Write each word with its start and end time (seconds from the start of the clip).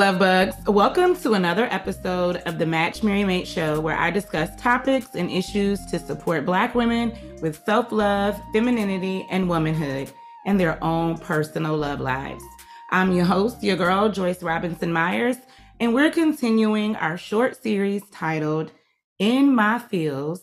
love 0.00 0.18
bugs. 0.18 0.56
Welcome 0.66 1.14
to 1.16 1.34
another 1.34 1.66
episode 1.70 2.36
of 2.46 2.58
the 2.58 2.64
Match 2.64 3.02
Marry 3.02 3.22
Mate 3.22 3.46
Show, 3.46 3.80
where 3.80 3.98
I 3.98 4.10
discuss 4.10 4.48
topics 4.56 5.08
and 5.14 5.30
issues 5.30 5.84
to 5.90 5.98
support 5.98 6.46
Black 6.46 6.74
women 6.74 7.12
with 7.42 7.62
self 7.66 7.92
love, 7.92 8.40
femininity, 8.54 9.26
and 9.30 9.46
womanhood 9.46 10.10
and 10.46 10.58
their 10.58 10.82
own 10.82 11.18
personal 11.18 11.76
love 11.76 12.00
lives. 12.00 12.42
I'm 12.88 13.12
your 13.12 13.26
host, 13.26 13.62
your 13.62 13.76
girl, 13.76 14.08
Joyce 14.08 14.42
Robinson 14.42 14.90
Myers, 14.90 15.36
and 15.80 15.92
we're 15.92 16.10
continuing 16.10 16.96
our 16.96 17.18
short 17.18 17.62
series 17.62 18.02
titled 18.10 18.72
In 19.18 19.54
My 19.54 19.80
Feels 19.80 20.40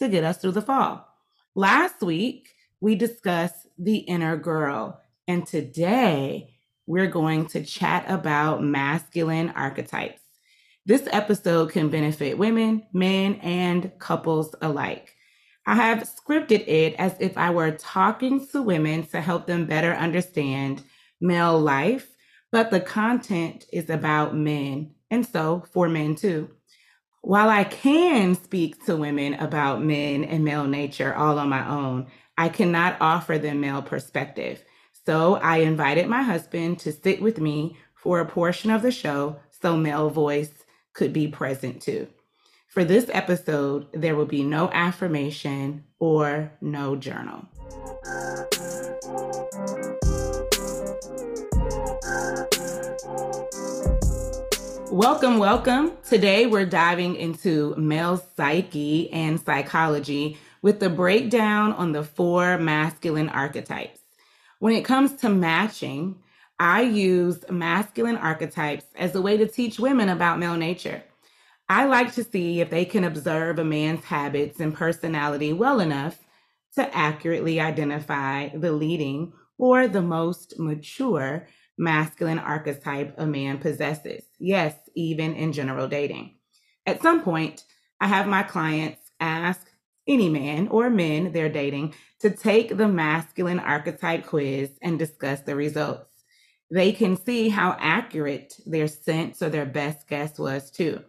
to 0.00 0.10
get 0.10 0.22
us 0.22 0.36
through 0.36 0.52
the 0.52 0.60
fall. 0.60 1.08
Last 1.54 2.02
week, 2.02 2.50
we 2.82 2.94
discussed 2.94 3.68
the 3.78 4.00
inner 4.00 4.36
girl, 4.36 5.00
and 5.26 5.46
today, 5.46 6.57
we're 6.88 7.06
going 7.06 7.44
to 7.44 7.62
chat 7.62 8.06
about 8.08 8.64
masculine 8.64 9.50
archetypes. 9.50 10.22
This 10.86 11.06
episode 11.12 11.70
can 11.70 11.90
benefit 11.90 12.38
women, 12.38 12.86
men, 12.94 13.34
and 13.42 13.92
couples 13.98 14.54
alike. 14.62 15.14
I 15.66 15.74
have 15.74 16.08
scripted 16.08 16.66
it 16.66 16.94
as 16.94 17.14
if 17.20 17.36
I 17.36 17.50
were 17.50 17.72
talking 17.72 18.48
to 18.48 18.62
women 18.62 19.06
to 19.08 19.20
help 19.20 19.46
them 19.46 19.66
better 19.66 19.92
understand 19.92 20.82
male 21.20 21.60
life, 21.60 22.08
but 22.50 22.70
the 22.70 22.80
content 22.80 23.66
is 23.70 23.90
about 23.90 24.34
men, 24.34 24.94
and 25.10 25.26
so 25.26 25.66
for 25.74 25.90
men 25.90 26.14
too. 26.14 26.48
While 27.20 27.50
I 27.50 27.64
can 27.64 28.34
speak 28.34 28.86
to 28.86 28.96
women 28.96 29.34
about 29.34 29.84
men 29.84 30.24
and 30.24 30.42
male 30.42 30.66
nature 30.66 31.14
all 31.14 31.38
on 31.38 31.50
my 31.50 31.68
own, 31.68 32.06
I 32.38 32.48
cannot 32.48 32.96
offer 32.98 33.36
them 33.36 33.60
male 33.60 33.82
perspective. 33.82 34.64
So 35.08 35.36
I 35.36 35.60
invited 35.60 36.06
my 36.06 36.20
husband 36.20 36.80
to 36.80 36.92
sit 36.92 37.22
with 37.22 37.40
me 37.40 37.78
for 37.94 38.20
a 38.20 38.26
portion 38.26 38.70
of 38.70 38.82
the 38.82 38.90
show 38.90 39.36
so 39.62 39.74
male 39.74 40.10
voice 40.10 40.52
could 40.92 41.14
be 41.14 41.26
present 41.28 41.80
too. 41.80 42.08
For 42.68 42.84
this 42.84 43.08
episode, 43.14 43.86
there 43.94 44.14
will 44.14 44.26
be 44.26 44.42
no 44.42 44.68
affirmation 44.70 45.84
or 45.98 46.52
no 46.60 46.94
journal. 46.94 47.48
Welcome, 54.92 55.38
welcome. 55.38 55.92
Today 56.06 56.44
we're 56.44 56.66
diving 56.66 57.16
into 57.16 57.74
male 57.78 58.22
psyche 58.36 59.10
and 59.10 59.40
psychology 59.40 60.36
with 60.60 60.80
the 60.80 60.90
breakdown 60.90 61.72
on 61.72 61.92
the 61.92 62.02
four 62.02 62.58
masculine 62.58 63.30
archetypes. 63.30 64.00
When 64.58 64.74
it 64.74 64.84
comes 64.84 65.14
to 65.16 65.28
matching, 65.28 66.16
I 66.58 66.82
use 66.82 67.44
masculine 67.48 68.16
archetypes 68.16 68.86
as 68.96 69.14
a 69.14 69.22
way 69.22 69.36
to 69.36 69.46
teach 69.46 69.78
women 69.78 70.08
about 70.08 70.40
male 70.40 70.56
nature. 70.56 71.04
I 71.68 71.84
like 71.84 72.12
to 72.14 72.24
see 72.24 72.60
if 72.60 72.70
they 72.70 72.84
can 72.84 73.04
observe 73.04 73.58
a 73.58 73.64
man's 73.64 74.04
habits 74.04 74.58
and 74.58 74.74
personality 74.74 75.52
well 75.52 75.78
enough 75.78 76.18
to 76.74 76.96
accurately 76.96 77.60
identify 77.60 78.48
the 78.48 78.72
leading 78.72 79.32
or 79.58 79.86
the 79.86 80.02
most 80.02 80.58
mature 80.58 81.46
masculine 81.76 82.38
archetype 82.40 83.14
a 83.18 83.26
man 83.26 83.58
possesses. 83.58 84.24
Yes, 84.40 84.74
even 84.96 85.34
in 85.34 85.52
general 85.52 85.86
dating. 85.86 86.34
At 86.86 87.02
some 87.02 87.22
point, 87.22 87.62
I 88.00 88.08
have 88.08 88.26
my 88.26 88.42
clients 88.42 89.12
ask 89.20 89.67
any 90.08 90.28
man 90.28 90.68
or 90.68 90.90
men 90.90 91.32
they're 91.32 91.48
dating 91.48 91.94
to 92.20 92.30
take 92.30 92.76
the 92.76 92.88
masculine 92.88 93.60
archetype 93.60 94.26
quiz 94.26 94.70
and 94.82 94.98
discuss 94.98 95.40
the 95.42 95.54
results. 95.54 96.06
They 96.70 96.92
can 96.92 97.16
see 97.16 97.48
how 97.48 97.76
accurate 97.78 98.54
their 98.66 98.88
sense 98.88 99.40
or 99.42 99.48
their 99.48 99.66
best 99.66 100.08
guess 100.08 100.38
was, 100.38 100.70
too. 100.70 101.02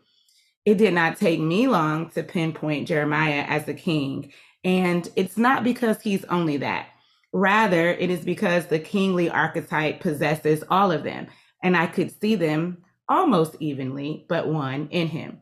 It 0.66 0.78
did 0.78 0.94
not 0.94 1.18
take 1.18 1.40
me 1.40 1.68
long 1.68 2.10
to 2.12 2.24
pinpoint 2.24 2.88
Jeremiah 2.88 3.44
as 3.48 3.68
a 3.68 3.74
king, 3.74 4.32
and 4.64 5.10
it's 5.16 5.38
not 5.38 5.64
because 5.64 6.02
he's 6.02 6.24
only 6.26 6.58
that. 6.58 6.88
Rather, 7.34 7.90
it 7.90 8.10
is 8.10 8.24
because 8.24 8.68
the 8.68 8.80
kingly 8.80 9.30
archetype 9.30 10.00
possesses 10.00 10.64
all 10.70 10.92
of 10.92 11.04
them, 11.04 11.28
and 11.64 11.76
I 11.76 11.88
could 11.88 12.20
see 12.20 12.36
them 12.36 12.84
almost 13.08 13.56
evenly, 13.60 14.26
but 14.30 14.48
one 14.48 14.88
in 14.92 15.08
him. 15.08 15.42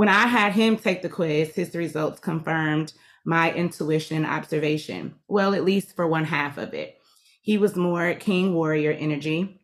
When 0.00 0.08
I 0.08 0.28
had 0.28 0.54
him 0.54 0.78
take 0.78 1.02
the 1.02 1.10
quiz, 1.10 1.54
his 1.54 1.74
results 1.74 2.20
confirmed 2.20 2.94
my 3.26 3.52
intuition 3.52 4.16
and 4.16 4.24
observation. 4.24 5.16
Well, 5.28 5.52
at 5.52 5.62
least 5.62 5.94
for 5.94 6.06
one 6.06 6.24
half 6.24 6.56
of 6.56 6.72
it. 6.72 6.98
He 7.42 7.58
was 7.58 7.76
more 7.76 8.14
king 8.14 8.54
warrior 8.54 8.92
energy. 8.92 9.60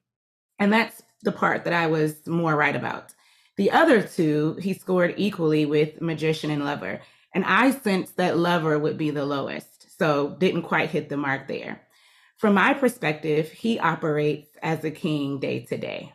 And 0.59 0.71
that's 0.71 1.03
the 1.23 1.33
part 1.33 1.65
that 1.65 1.73
I 1.73 1.87
was 1.87 2.27
more 2.27 2.55
right 2.55 2.77
about. 2.77 3.15
The 3.57 3.71
other 3.71 4.03
two, 4.03 4.59
he 4.61 4.75
scored 4.75 5.15
equally 5.17 5.65
with 5.65 6.03
magician 6.03 6.51
and 6.51 6.67
lover. 6.67 7.01
And 7.35 7.43
I 7.43 7.71
sensed 7.71 8.19
that 8.19 8.37
lover 8.37 8.79
would 8.79 8.99
be 8.99 9.09
the 9.09 9.25
lowest. 9.25 9.99
So 9.99 10.37
didn't 10.39 10.65
quite 10.65 10.91
hit 10.91 11.09
the 11.09 11.17
mark 11.17 11.49
there. 11.49 11.81
From 12.37 12.53
my 12.53 12.75
perspective, 12.75 13.51
he 13.51 13.79
operates 13.79 14.51
as 14.63 14.85
a 14.85 14.91
king 14.91 15.41
day 15.41 15.61
to 15.61 15.79
day. 15.79 16.13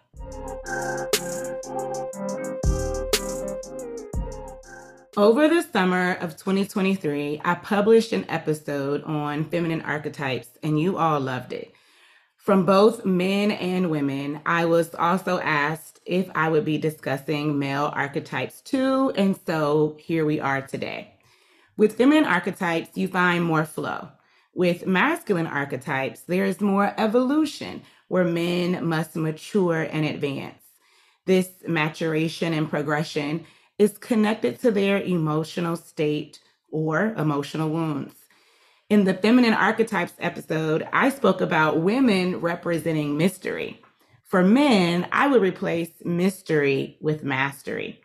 Over 5.18 5.50
the 5.50 5.62
summer 5.62 6.14
of 6.22 6.38
2023, 6.38 7.42
I 7.44 7.56
published 7.56 8.14
an 8.14 8.26
episode 8.30 9.04
on 9.04 9.44
feminine 9.44 9.82
archetypes, 9.82 10.48
and 10.64 10.80
you 10.80 10.98
all 10.98 11.20
loved 11.20 11.52
it. 11.52 11.74
From 12.38 12.66
both 12.66 13.04
men 13.04 13.52
and 13.52 13.92
women, 13.92 14.40
I 14.46 14.64
was 14.64 14.96
also 14.96 15.40
asked 15.40 16.00
if 16.06 16.30
I 16.34 16.48
would 16.48 16.64
be 16.64 16.78
discussing 16.78 17.60
male 17.60 17.92
archetypes 17.94 18.62
too, 18.62 19.12
and 19.18 19.38
so 19.46 19.98
here 20.00 20.26
we 20.26 20.40
are 20.40 20.62
today. 20.62 21.14
With 21.76 21.98
feminine 21.98 22.24
archetypes, 22.24 22.96
you 22.96 23.10
find 23.10 23.44
more 23.44 23.66
flow. 23.66 24.08
With 24.54 24.88
masculine 24.88 25.48
archetypes, 25.48 26.22
there 26.22 26.46
is 26.46 26.62
more 26.62 26.94
evolution 26.98 27.82
where 28.08 28.24
men 28.24 28.86
must 28.86 29.18
mature 29.18 29.82
and 29.82 30.06
advance. 30.06 30.64
This 31.26 31.50
maturation 31.68 32.54
and 32.54 32.70
progression 32.70 33.46
is 33.81 33.97
connected 33.97 34.62
to 34.62 34.69
their 34.69 35.02
emotional 35.02 35.75
state 35.75 36.40
or 36.72 37.16
emotional 37.18 37.68
wounds. 37.68 38.14
In 38.92 39.06
the 39.06 39.16
Feminine 39.16 39.56
Archetypes 39.56 40.14
episode, 40.19 40.88
I 40.94 41.09
spoke 41.09 41.42
about 41.42 41.81
women 41.81 42.42
representing 42.42 43.18
mystery. 43.18 43.81
For 44.28 44.44
men, 44.44 45.08
I 45.12 45.28
would 45.28 45.42
replace 45.42 45.90
mystery 46.06 47.00
with 47.02 47.24
mastery. 47.24 48.00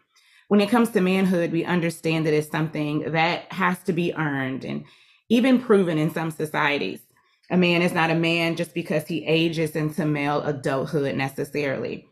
When 0.49 0.63
it 0.63 0.71
comes 0.71 0.89
to 0.93 1.03
manhood, 1.03 1.53
we 1.53 1.67
understand 1.67 2.25
that 2.25 2.33
it's 2.33 2.51
something 2.51 3.13
that 3.13 3.53
has 3.53 3.79
to 3.81 3.93
be 3.93 4.15
earned 4.15 4.65
and 4.65 4.83
even 5.29 5.61
proven 5.61 5.99
in 5.99 6.11
some 6.11 6.31
societies. 6.31 7.01
A 7.51 7.57
man 7.59 7.83
is 7.83 7.93
not 7.93 8.11
a 8.11 8.15
man 8.15 8.57
just 8.57 8.73
because 8.73 9.07
he 9.07 9.27
ages 9.27 9.77
into 9.77 10.07
male 10.07 10.41
adulthood 10.41 11.17
necessarily. 11.17 12.09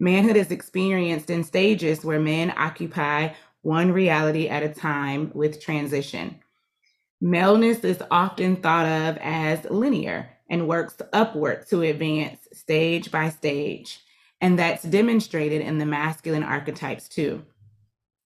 Manhood 0.00 0.36
is 0.36 0.50
experienced 0.50 1.30
in 1.30 1.42
stages 1.42 2.04
where 2.04 2.20
men 2.20 2.52
occupy 2.56 3.30
one 3.62 3.90
reality 3.90 4.48
at 4.48 4.62
a 4.62 4.68
time 4.68 5.30
with 5.34 5.60
transition. 5.60 6.38
Maleness 7.20 7.82
is 7.82 8.02
often 8.10 8.56
thought 8.56 8.86
of 8.86 9.18
as 9.20 9.64
linear 9.64 10.30
and 10.48 10.68
works 10.68 10.96
upward 11.12 11.66
to 11.68 11.82
advance 11.82 12.46
stage 12.52 13.10
by 13.10 13.28
stage. 13.28 14.00
And 14.40 14.56
that's 14.56 14.84
demonstrated 14.84 15.62
in 15.62 15.78
the 15.78 15.86
masculine 15.86 16.44
archetypes 16.44 17.08
too. 17.08 17.44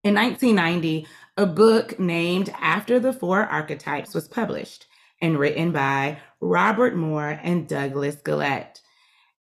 In 0.03 0.15
1990, 0.15 1.05
a 1.37 1.45
book 1.45 1.99
named 1.99 2.49
after 2.59 2.99
the 2.99 3.13
four 3.13 3.43
archetypes 3.43 4.15
was 4.15 4.27
published 4.27 4.87
and 5.21 5.37
written 5.37 5.71
by 5.71 6.17
Robert 6.39 6.95
Moore 6.95 7.39
and 7.43 7.67
Douglas 7.67 8.17
Gillette. 8.25 8.81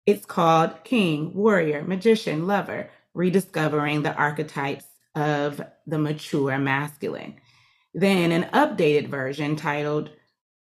It's 0.06 0.26
called 0.26 0.84
King, 0.84 1.34
Warrior, 1.34 1.84
Magician, 1.84 2.46
Lover, 2.46 2.92
Rediscovering 3.16 4.04
the 4.04 4.14
Archetypes 4.14 4.86
of 5.16 5.60
the 5.88 5.98
Mature 5.98 6.60
Masculine. 6.60 7.38
Then 7.96 8.32
an 8.32 8.44
updated 8.54 9.08
version 9.08 9.56
titled 9.56 10.12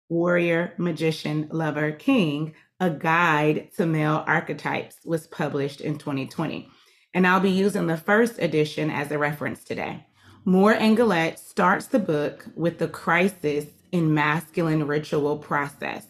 Warrior, 0.09 0.73
Magician, 0.79 1.49
Lover, 1.51 1.93
King, 1.93 2.55
a 2.81 2.89
guide 2.89 3.69
to 3.77 3.85
male 3.85 4.25
archetypes 4.27 4.97
was 5.05 5.27
published 5.27 5.83
in 5.83 5.99
2020. 5.99 6.67
And 7.13 7.27
I'll 7.27 7.41
be 7.41 7.51
using 7.51 7.87
the 7.87 7.99
first 7.99 8.39
edition 8.39 8.89
as 8.89 9.11
a 9.11 9.19
reference 9.19 9.63
today. 9.63 10.07
Moore 10.47 10.73
and 10.73 10.97
Gillette 10.97 11.39
starts 11.39 11.87
the 11.87 11.99
book 11.99 12.47
with 12.57 12.79
the 12.79 12.89
crisis 12.89 13.67
in 13.93 14.15
masculine 14.15 14.87
ritual 14.87 15.37
process 15.37 16.07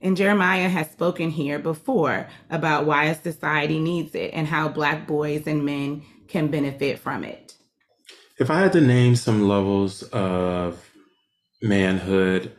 and 0.00 0.16
Jeremiah 0.16 0.68
has 0.68 0.90
spoken 0.90 1.30
here 1.30 1.58
before 1.58 2.28
about 2.50 2.86
why 2.86 3.06
a 3.06 3.14
society 3.14 3.78
needs 3.78 4.14
it 4.14 4.30
and 4.32 4.46
how 4.46 4.68
Black 4.68 5.06
boys 5.06 5.46
and 5.46 5.64
men 5.64 6.02
can 6.28 6.48
benefit 6.48 6.98
from 6.98 7.24
it. 7.24 7.54
If 8.38 8.50
I 8.50 8.60
had 8.60 8.72
to 8.72 8.80
name 8.80 9.16
some 9.16 9.48
levels 9.48 10.02
of 10.04 10.90
manhood, 11.62 12.52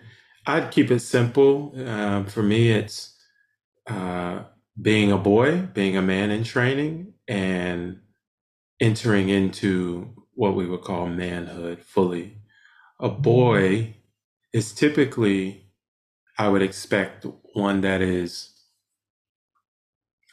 I'd 0.45 0.71
keep 0.71 0.89
it 0.91 0.99
simple. 0.99 1.73
Uh, 1.77 2.23
for 2.23 2.41
me, 2.41 2.71
it's 2.71 3.15
uh, 3.85 4.43
being 4.81 5.11
a 5.11 5.17
boy, 5.17 5.67
being 5.73 5.97
a 5.97 6.01
man 6.01 6.31
in 6.31 6.43
training, 6.43 7.13
and 7.27 7.99
entering 8.79 9.29
into 9.29 10.13
what 10.33 10.55
we 10.55 10.65
would 10.65 10.81
call 10.81 11.07
manhood 11.07 11.83
fully. 11.83 12.37
A 12.99 13.09
boy 13.09 13.95
is 14.53 14.71
typically, 14.71 15.66
I 16.37 16.49
would 16.49 16.61
expect, 16.61 17.25
one 17.53 17.81
that 17.81 18.01
is 18.01 18.51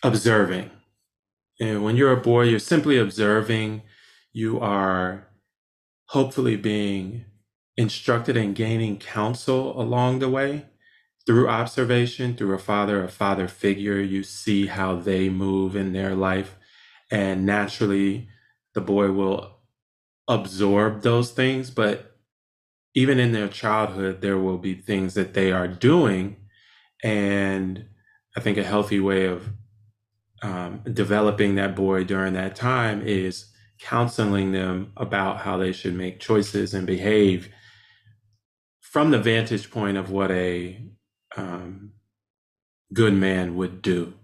observing. 0.03 0.71
And 1.61 1.83
when 1.83 1.97
you're 1.97 2.13
a 2.13 2.21
boy, 2.21 2.43
you're 2.43 2.59
simply 2.59 2.99
observing. 2.99 3.83
You 4.33 4.61
are 4.61 5.29
hopefully 6.09 6.57
being 6.57 7.25
instructed 7.77 8.37
and 8.37 8.55
gaining 8.55 8.99
counsel 8.99 9.81
along 9.81 10.19
the 10.19 10.29
way 10.29 10.67
through 11.27 11.49
observation, 11.49 12.37
through 12.37 12.53
a 12.55 12.59
father, 12.59 13.03
a 13.03 13.09
father 13.09 13.49
figure. 13.49 14.01
You 14.01 14.23
see 14.23 14.67
how 14.67 14.97
they 14.97 15.31
move 15.31 15.75
in 15.75 15.93
their 15.93 16.15
life. 16.15 16.57
And 17.11 17.47
naturally, 17.47 18.29
the 18.75 18.81
boy 18.81 19.11
will 19.13 19.61
absorb 20.29 21.03
those 21.03 21.31
things. 21.31 21.71
But 21.71 22.14
even 22.95 23.19
in 23.19 23.33
their 23.33 23.49
childhood, 23.49 24.21
there 24.21 24.39
will 24.39 24.59
be 24.59 24.75
things 24.75 25.15
that 25.15 25.35
they 25.35 25.51
are 25.53 25.69
doing. 25.69 26.37
And 27.03 27.87
I 28.37 28.41
think 28.41 28.57
a 28.57 28.65
healthy 28.65 29.01
way 29.01 29.27
of 29.27 29.49
um, 30.43 30.81
developing 30.93 31.57
that 31.57 31.75
boy 31.75 32.05
during 32.05 32.35
that 32.35 32.55
time 32.55 33.03
is 33.07 33.47
counseling 33.81 34.53
them 34.53 34.93
about 34.97 35.41
how 35.41 35.57
they 35.57 35.73
should 35.73 35.95
make 35.95 36.21
choices 36.21 36.75
and 36.75 36.87
behave 36.87 37.49
from 38.81 39.11
the 39.11 39.19
vantage 39.19 39.71
point 39.71 39.97
of 39.97 40.11
what 40.11 40.31
a 40.31 40.81
um, 41.37 41.93
good 42.93 43.15
man 43.15 43.57
would 43.57 43.83
do. 43.83 44.15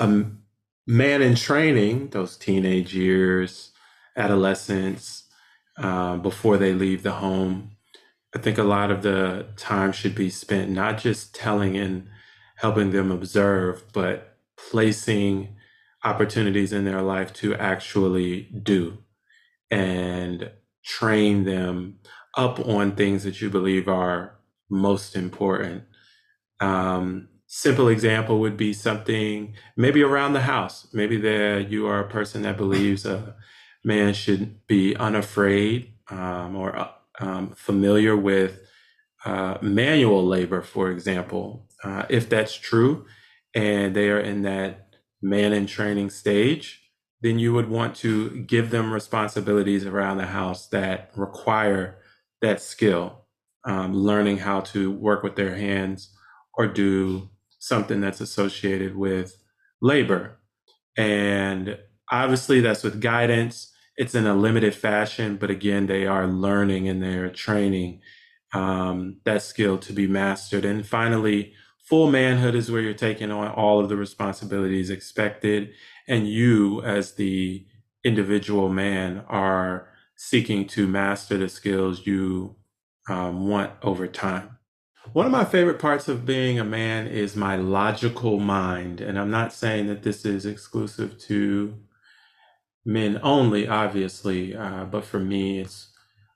A 0.00 0.24
man 0.86 1.22
in 1.22 1.36
training, 1.36 2.08
those 2.08 2.36
teenage 2.36 2.94
years, 2.94 3.70
adolescence, 4.16 5.21
uh, 5.76 6.16
before 6.16 6.56
they 6.58 6.72
leave 6.72 7.02
the 7.02 7.12
home, 7.12 7.72
I 8.34 8.38
think 8.38 8.58
a 8.58 8.64
lot 8.64 8.90
of 8.90 9.02
the 9.02 9.46
time 9.56 9.92
should 9.92 10.14
be 10.14 10.30
spent 10.30 10.70
not 10.70 10.98
just 10.98 11.34
telling 11.34 11.76
and 11.76 12.08
helping 12.56 12.90
them 12.90 13.10
observe, 13.10 13.84
but 13.92 14.38
placing 14.56 15.56
opportunities 16.04 16.72
in 16.72 16.84
their 16.84 17.02
life 17.02 17.32
to 17.32 17.54
actually 17.54 18.42
do 18.62 18.98
and 19.70 20.50
train 20.84 21.44
them 21.44 21.98
up 22.36 22.58
on 22.66 22.92
things 22.92 23.24
that 23.24 23.40
you 23.40 23.50
believe 23.50 23.88
are 23.88 24.34
most 24.70 25.14
important. 25.14 25.84
Um, 26.60 27.28
simple 27.46 27.88
example 27.88 28.40
would 28.40 28.56
be 28.56 28.72
something 28.72 29.54
maybe 29.76 30.02
around 30.02 30.32
the 30.32 30.42
house. 30.42 30.88
Maybe 30.92 31.18
there 31.18 31.60
you 31.60 31.86
are 31.86 32.00
a 32.00 32.08
person 32.08 32.42
that 32.42 32.56
believes 32.56 33.04
a 33.04 33.36
man 33.84 34.14
should 34.14 34.66
be 34.66 34.96
unafraid 34.96 35.92
um, 36.10 36.56
or 36.56 36.90
um, 37.18 37.50
familiar 37.50 38.16
with 38.16 38.60
uh, 39.24 39.58
manual 39.60 40.24
labor, 40.26 40.62
for 40.62 40.90
example. 40.90 41.68
Uh, 41.84 42.04
if 42.08 42.28
that's 42.28 42.54
true, 42.54 43.06
and 43.54 43.94
they 43.94 44.08
are 44.08 44.20
in 44.20 44.42
that 44.42 44.96
man 45.20 45.52
in 45.52 45.66
training 45.66 46.10
stage, 46.10 46.80
then 47.20 47.38
you 47.38 47.52
would 47.52 47.68
want 47.68 47.94
to 47.94 48.30
give 48.42 48.70
them 48.70 48.92
responsibilities 48.92 49.86
around 49.86 50.16
the 50.16 50.26
house 50.26 50.66
that 50.68 51.10
require 51.14 51.98
that 52.40 52.60
skill, 52.60 53.26
um, 53.64 53.94
learning 53.94 54.38
how 54.38 54.60
to 54.60 54.90
work 54.90 55.22
with 55.22 55.36
their 55.36 55.54
hands 55.54 56.12
or 56.54 56.66
do 56.66 57.28
something 57.58 58.00
that's 58.00 58.20
associated 58.20 58.96
with 58.96 59.36
labor. 59.80 60.38
And 60.96 61.78
obviously, 62.10 62.60
that's 62.60 62.82
with 62.82 63.00
guidance. 63.00 63.71
It's 63.96 64.14
in 64.14 64.26
a 64.26 64.34
limited 64.34 64.74
fashion, 64.74 65.36
but 65.36 65.50
again, 65.50 65.86
they 65.86 66.06
are 66.06 66.26
learning 66.26 66.88
and 66.88 67.02
they're 67.02 67.30
training 67.30 68.00
um, 68.54 69.18
that 69.24 69.42
skill 69.42 69.78
to 69.78 69.92
be 69.92 70.06
mastered. 70.06 70.64
And 70.64 70.86
finally, 70.86 71.54
full 71.82 72.10
manhood 72.10 72.54
is 72.54 72.70
where 72.70 72.80
you're 72.80 72.94
taking 72.94 73.30
on 73.30 73.48
all 73.48 73.80
of 73.80 73.88
the 73.88 73.96
responsibilities 73.96 74.88
expected 74.88 75.72
and 76.08 76.26
you 76.26 76.82
as 76.82 77.14
the 77.14 77.66
individual 78.04 78.68
man 78.68 79.24
are 79.28 79.88
seeking 80.16 80.66
to 80.66 80.86
master 80.86 81.36
the 81.36 81.48
skills 81.48 82.06
you 82.06 82.56
um, 83.08 83.48
want 83.48 83.72
over 83.82 84.06
time 84.06 84.58
one 85.12 85.26
of 85.26 85.32
my 85.32 85.44
favorite 85.44 85.80
parts 85.80 86.08
of 86.08 86.24
being 86.24 86.58
a 86.58 86.64
man 86.64 87.06
is 87.08 87.34
my 87.34 87.56
logical 87.56 88.38
mind 88.38 89.00
and 89.00 89.18
i'm 89.18 89.30
not 89.30 89.52
saying 89.52 89.86
that 89.86 90.02
this 90.02 90.24
is 90.24 90.46
exclusive 90.46 91.18
to 91.18 91.74
men 92.84 93.20
only 93.22 93.68
obviously 93.68 94.54
uh, 94.56 94.84
but 94.84 95.04
for 95.04 95.20
me 95.20 95.60
it's 95.60 95.90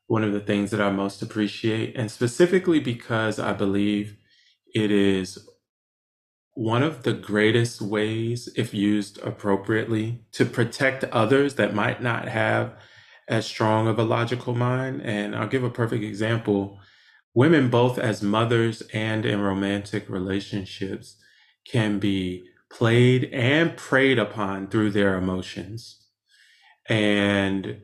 one 0.08 0.24
of 0.24 0.32
the 0.32 0.40
things 0.40 0.70
that 0.70 0.80
i 0.80 0.90
most 0.90 1.22
appreciate 1.22 1.96
and 1.96 2.10
specifically 2.10 2.80
because 2.80 3.38
i 3.38 3.52
believe 3.52 4.16
it 4.74 4.90
is 4.90 5.38
one 6.54 6.82
of 6.82 7.04
the 7.04 7.12
greatest 7.12 7.82
ways, 7.82 8.48
if 8.56 8.74
used 8.74 9.18
appropriately, 9.22 10.24
to 10.32 10.44
protect 10.44 11.04
others 11.04 11.54
that 11.54 11.74
might 11.74 12.02
not 12.02 12.28
have 12.28 12.74
as 13.28 13.46
strong 13.46 13.88
of 13.88 13.98
a 13.98 14.04
logical 14.04 14.54
mind. 14.54 15.02
And 15.02 15.36
I'll 15.36 15.48
give 15.48 15.64
a 15.64 15.70
perfect 15.70 16.04
example. 16.04 16.80
Women, 17.34 17.70
both 17.70 17.98
as 17.98 18.22
mothers 18.22 18.82
and 18.94 19.26
in 19.26 19.40
romantic 19.40 20.08
relationships, 20.10 21.16
can 21.70 21.98
be 21.98 22.46
played 22.70 23.24
and 23.32 23.76
preyed 23.76 24.18
upon 24.18 24.68
through 24.68 24.92
their 24.92 25.16
emotions. 25.16 26.05
And 26.88 27.82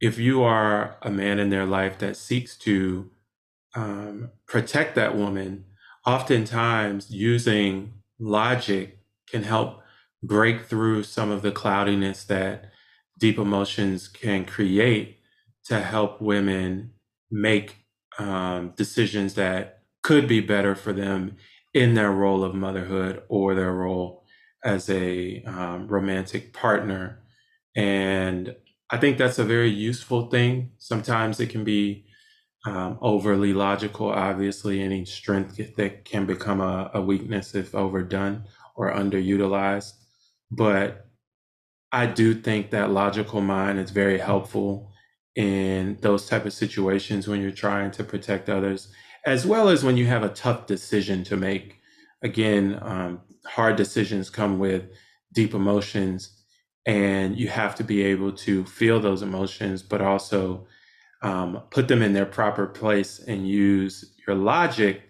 if 0.00 0.18
you 0.18 0.42
are 0.42 0.96
a 1.02 1.10
man 1.10 1.38
in 1.38 1.50
their 1.50 1.66
life 1.66 1.98
that 1.98 2.16
seeks 2.16 2.56
to 2.58 3.10
um, 3.74 4.30
protect 4.46 4.94
that 4.96 5.16
woman, 5.16 5.64
oftentimes 6.06 7.10
using 7.10 7.94
logic 8.18 8.98
can 9.30 9.44
help 9.44 9.80
break 10.22 10.66
through 10.66 11.02
some 11.02 11.30
of 11.30 11.42
the 11.42 11.52
cloudiness 11.52 12.24
that 12.24 12.70
deep 13.18 13.38
emotions 13.38 14.08
can 14.08 14.44
create 14.44 15.18
to 15.64 15.80
help 15.80 16.20
women 16.20 16.92
make 17.30 17.86
um, 18.18 18.72
decisions 18.76 19.34
that 19.34 19.82
could 20.02 20.26
be 20.28 20.40
better 20.40 20.74
for 20.74 20.92
them 20.92 21.36
in 21.72 21.94
their 21.94 22.10
role 22.10 22.44
of 22.44 22.54
motherhood 22.54 23.22
or 23.28 23.54
their 23.54 23.72
role 23.72 24.24
as 24.64 24.90
a 24.90 25.42
um, 25.44 25.88
romantic 25.88 26.52
partner. 26.52 27.21
And 27.74 28.54
I 28.90 28.98
think 28.98 29.18
that's 29.18 29.38
a 29.38 29.44
very 29.44 29.70
useful 29.70 30.28
thing. 30.28 30.72
Sometimes 30.78 31.40
it 31.40 31.50
can 31.50 31.64
be 31.64 32.04
um, 32.66 32.98
overly 33.00 33.52
logical. 33.54 34.10
Obviously, 34.10 34.82
any 34.82 35.04
strength 35.04 35.76
that 35.76 36.04
can 36.04 36.26
become 36.26 36.60
a, 36.60 36.90
a 36.94 37.00
weakness 37.00 37.54
if 37.54 37.74
overdone 37.74 38.44
or 38.74 38.92
underutilized. 38.92 39.92
But 40.50 41.06
I 41.90 42.06
do 42.06 42.34
think 42.34 42.70
that 42.70 42.90
logical 42.90 43.40
mind 43.40 43.78
is 43.78 43.90
very 43.90 44.18
helpful 44.18 44.92
in 45.34 45.98
those 46.00 46.26
type 46.26 46.44
of 46.44 46.52
situations 46.52 47.26
when 47.26 47.40
you're 47.40 47.50
trying 47.50 47.90
to 47.92 48.04
protect 48.04 48.48
others, 48.48 48.92
as 49.24 49.46
well 49.46 49.68
as 49.68 49.82
when 49.84 49.96
you 49.96 50.06
have 50.06 50.22
a 50.22 50.28
tough 50.28 50.66
decision 50.66 51.24
to 51.24 51.36
make. 51.36 51.78
Again, 52.22 52.78
um, 52.82 53.20
hard 53.46 53.76
decisions 53.76 54.30
come 54.30 54.58
with 54.58 54.84
deep 55.32 55.54
emotions, 55.54 56.41
and 56.86 57.36
you 57.36 57.48
have 57.48 57.74
to 57.76 57.84
be 57.84 58.02
able 58.02 58.32
to 58.32 58.64
feel 58.64 59.00
those 59.00 59.22
emotions, 59.22 59.82
but 59.82 60.00
also 60.00 60.66
um, 61.22 61.62
put 61.70 61.88
them 61.88 62.02
in 62.02 62.12
their 62.12 62.26
proper 62.26 62.66
place 62.66 63.18
and 63.20 63.48
use 63.48 64.14
your 64.26 64.36
logic 64.36 65.02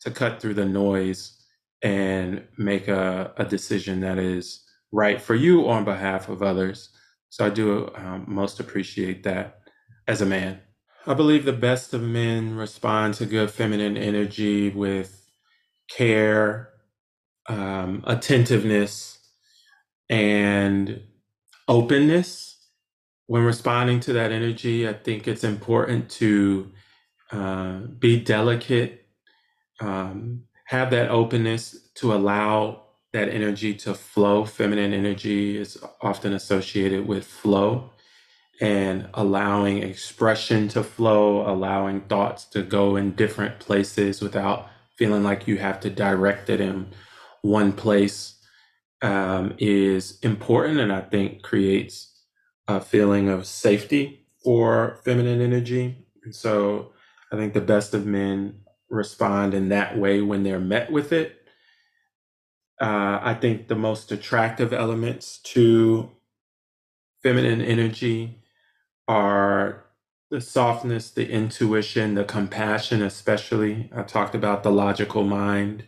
to 0.00 0.10
cut 0.10 0.40
through 0.40 0.54
the 0.54 0.64
noise 0.64 1.36
and 1.82 2.44
make 2.58 2.88
a, 2.88 3.32
a 3.36 3.44
decision 3.44 4.00
that 4.00 4.18
is 4.18 4.64
right 4.92 5.20
for 5.20 5.34
you 5.34 5.68
on 5.68 5.84
behalf 5.84 6.28
of 6.28 6.42
others. 6.42 6.90
So 7.28 7.46
I 7.46 7.50
do 7.50 7.90
um, 7.94 8.24
most 8.26 8.58
appreciate 8.58 9.22
that 9.22 9.60
as 10.08 10.20
a 10.20 10.26
man. 10.26 10.60
I 11.06 11.14
believe 11.14 11.44
the 11.44 11.52
best 11.52 11.94
of 11.94 12.02
men 12.02 12.56
respond 12.56 13.14
to 13.14 13.26
good 13.26 13.50
feminine 13.50 13.96
energy 13.96 14.68
with 14.68 15.24
care, 15.88 16.70
um, 17.48 18.04
attentiveness, 18.06 19.18
and 20.10 21.00
openness 21.70 22.58
when 23.28 23.44
responding 23.44 24.00
to 24.00 24.14
that 24.14 24.32
energy, 24.32 24.88
I 24.88 24.92
think 24.94 25.28
it's 25.28 25.44
important 25.44 26.10
to 26.12 26.72
uh, 27.32 27.78
be 27.98 28.20
delicate, 28.20 29.06
um, 29.80 30.44
have 30.66 30.90
that 30.90 31.10
openness 31.10 31.90
to 31.96 32.14
allow 32.14 32.82
that 33.12 33.28
energy 33.28 33.74
to 33.74 33.94
flow. 33.94 34.44
Feminine 34.44 34.92
energy 34.92 35.58
is 35.58 35.78
often 36.02 36.32
associated 36.34 37.06
with 37.06 37.26
flow 37.26 37.90
and 38.60 39.08
allowing 39.14 39.82
expression 39.82 40.68
to 40.68 40.82
flow, 40.84 41.48
allowing 41.50 42.02
thoughts 42.02 42.46
to 42.46 42.62
go 42.62 42.96
in 42.96 43.12
different 43.12 43.60
places 43.60 44.22
without 44.22 44.68
feeling 44.96 45.24
like 45.24 45.48
you 45.48 45.58
have 45.58 45.80
to 45.80 45.90
direct 45.90 46.50
it 46.50 46.60
in 46.60 46.88
one 47.42 47.72
place. 47.72 48.36
Um, 49.02 49.54
is 49.58 50.18
important 50.20 50.80
and 50.80 50.92
I 50.92 51.00
think 51.00 51.42
creates 51.42 52.10
a 52.68 52.80
feeling 52.80 53.28
of 53.28 53.46
safety 53.46 54.26
for 54.42 54.98
feminine 55.04 55.40
energy. 55.40 56.06
And 56.24 56.34
so 56.34 56.92
I 57.32 57.36
think 57.36 57.54
the 57.54 57.60
best 57.60 57.94
of 57.94 58.06
men 58.06 58.60
respond 58.88 59.54
in 59.54 59.68
that 59.68 59.98
way 59.98 60.20
when 60.20 60.42
they're 60.42 60.60
met 60.60 60.90
with 60.90 61.12
it. 61.12 61.36
Uh, 62.80 63.18
I 63.22 63.34
think 63.34 63.68
the 63.68 63.76
most 63.76 64.10
attractive 64.10 64.72
elements 64.72 65.38
to 65.38 66.10
feminine 67.22 67.60
energy 67.60 68.38
are 69.06 69.84
the 70.30 70.40
softness, 70.40 71.10
the 71.10 71.28
intuition, 71.28 72.14
the 72.14 72.24
compassion, 72.24 73.02
especially. 73.02 73.90
I 73.94 74.02
talked 74.02 74.34
about 74.34 74.62
the 74.62 74.70
logical 74.70 75.24
mind 75.24 75.84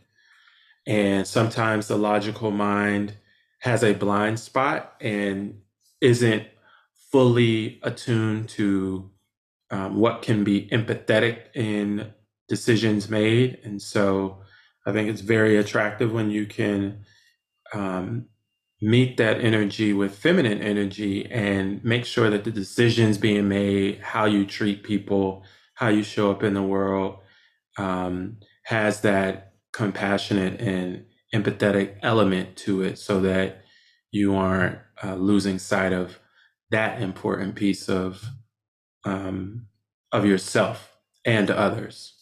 And 0.86 1.26
sometimes 1.26 1.88
the 1.88 1.96
logical 1.96 2.50
mind 2.50 3.16
has 3.60 3.84
a 3.84 3.94
blind 3.94 4.40
spot 4.40 4.94
and 5.00 5.60
isn't 6.00 6.44
fully 7.12 7.78
attuned 7.82 8.48
to 8.48 9.10
um, 9.70 9.96
what 9.96 10.22
can 10.22 10.44
be 10.44 10.68
empathetic 10.72 11.54
in 11.54 12.12
decisions 12.48 13.08
made. 13.08 13.58
And 13.64 13.80
so 13.80 14.42
I 14.84 14.92
think 14.92 15.08
it's 15.08 15.20
very 15.20 15.56
attractive 15.56 16.12
when 16.12 16.30
you 16.30 16.46
can 16.46 17.04
um, 17.72 18.26
meet 18.80 19.16
that 19.16 19.40
energy 19.40 19.92
with 19.92 20.18
feminine 20.18 20.60
energy 20.60 21.30
and 21.30 21.82
make 21.84 22.04
sure 22.04 22.28
that 22.30 22.44
the 22.44 22.50
decisions 22.50 23.16
being 23.16 23.48
made, 23.48 24.00
how 24.00 24.24
you 24.24 24.44
treat 24.44 24.82
people, 24.82 25.44
how 25.74 25.88
you 25.88 26.02
show 26.02 26.30
up 26.32 26.42
in 26.42 26.54
the 26.54 26.62
world, 26.62 27.18
um, 27.78 28.38
has 28.64 29.00
that 29.02 29.51
compassionate 29.72 30.60
and 30.60 31.04
empathetic 31.34 31.96
element 32.02 32.56
to 32.56 32.82
it 32.82 32.98
so 32.98 33.20
that 33.20 33.64
you 34.10 34.36
aren't 34.36 34.78
uh, 35.02 35.14
losing 35.14 35.58
sight 35.58 35.92
of 35.92 36.18
that 36.70 37.00
important 37.00 37.54
piece 37.54 37.88
of 37.88 38.24
um, 39.04 39.66
of 40.12 40.24
yourself 40.24 40.96
and 41.24 41.50
others. 41.50 42.14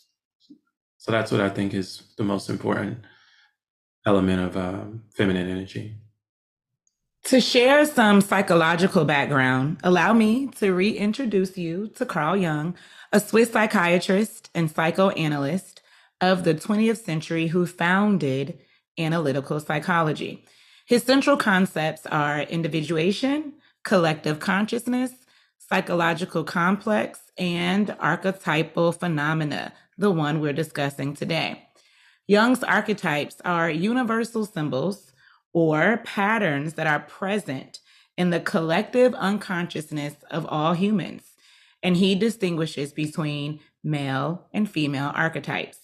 So 0.98 1.12
that's 1.12 1.32
what 1.32 1.40
I 1.40 1.48
think 1.48 1.74
is 1.74 2.02
the 2.16 2.24
most 2.24 2.48
important 2.48 2.98
element 4.06 4.40
of 4.42 4.56
um, 4.56 5.02
feminine 5.14 5.48
energy. 5.48 5.96
To 7.24 7.40
share 7.40 7.84
some 7.84 8.20
psychological 8.20 9.04
background, 9.04 9.78
allow 9.82 10.12
me 10.12 10.46
to 10.58 10.72
reintroduce 10.72 11.58
you 11.58 11.88
to 11.96 12.06
Carl 12.06 12.36
Jung, 12.36 12.74
a 13.12 13.20
Swiss 13.20 13.52
psychiatrist 13.52 14.50
and 14.54 14.70
psychoanalyst 14.70 15.79
of 16.20 16.44
the 16.44 16.54
20th 16.54 17.04
century 17.04 17.48
who 17.48 17.66
founded 17.66 18.58
analytical 18.98 19.60
psychology. 19.60 20.44
His 20.86 21.02
central 21.02 21.36
concepts 21.36 22.06
are 22.06 22.40
individuation, 22.40 23.54
collective 23.84 24.40
consciousness, 24.40 25.12
psychological 25.58 26.44
complex, 26.44 27.20
and 27.38 27.94
archetypal 28.00 28.92
phenomena, 28.92 29.72
the 29.96 30.10
one 30.10 30.40
we're 30.40 30.52
discussing 30.52 31.14
today. 31.14 31.66
Jung's 32.26 32.62
archetypes 32.62 33.40
are 33.44 33.70
universal 33.70 34.44
symbols 34.44 35.12
or 35.52 35.98
patterns 36.04 36.74
that 36.74 36.86
are 36.86 37.00
present 37.00 37.78
in 38.16 38.30
the 38.30 38.40
collective 38.40 39.14
unconsciousness 39.14 40.14
of 40.30 40.46
all 40.46 40.74
humans, 40.74 41.32
and 41.82 41.96
he 41.96 42.14
distinguishes 42.14 42.92
between 42.92 43.60
male 43.82 44.46
and 44.52 44.70
female 44.70 45.10
archetypes. 45.14 45.79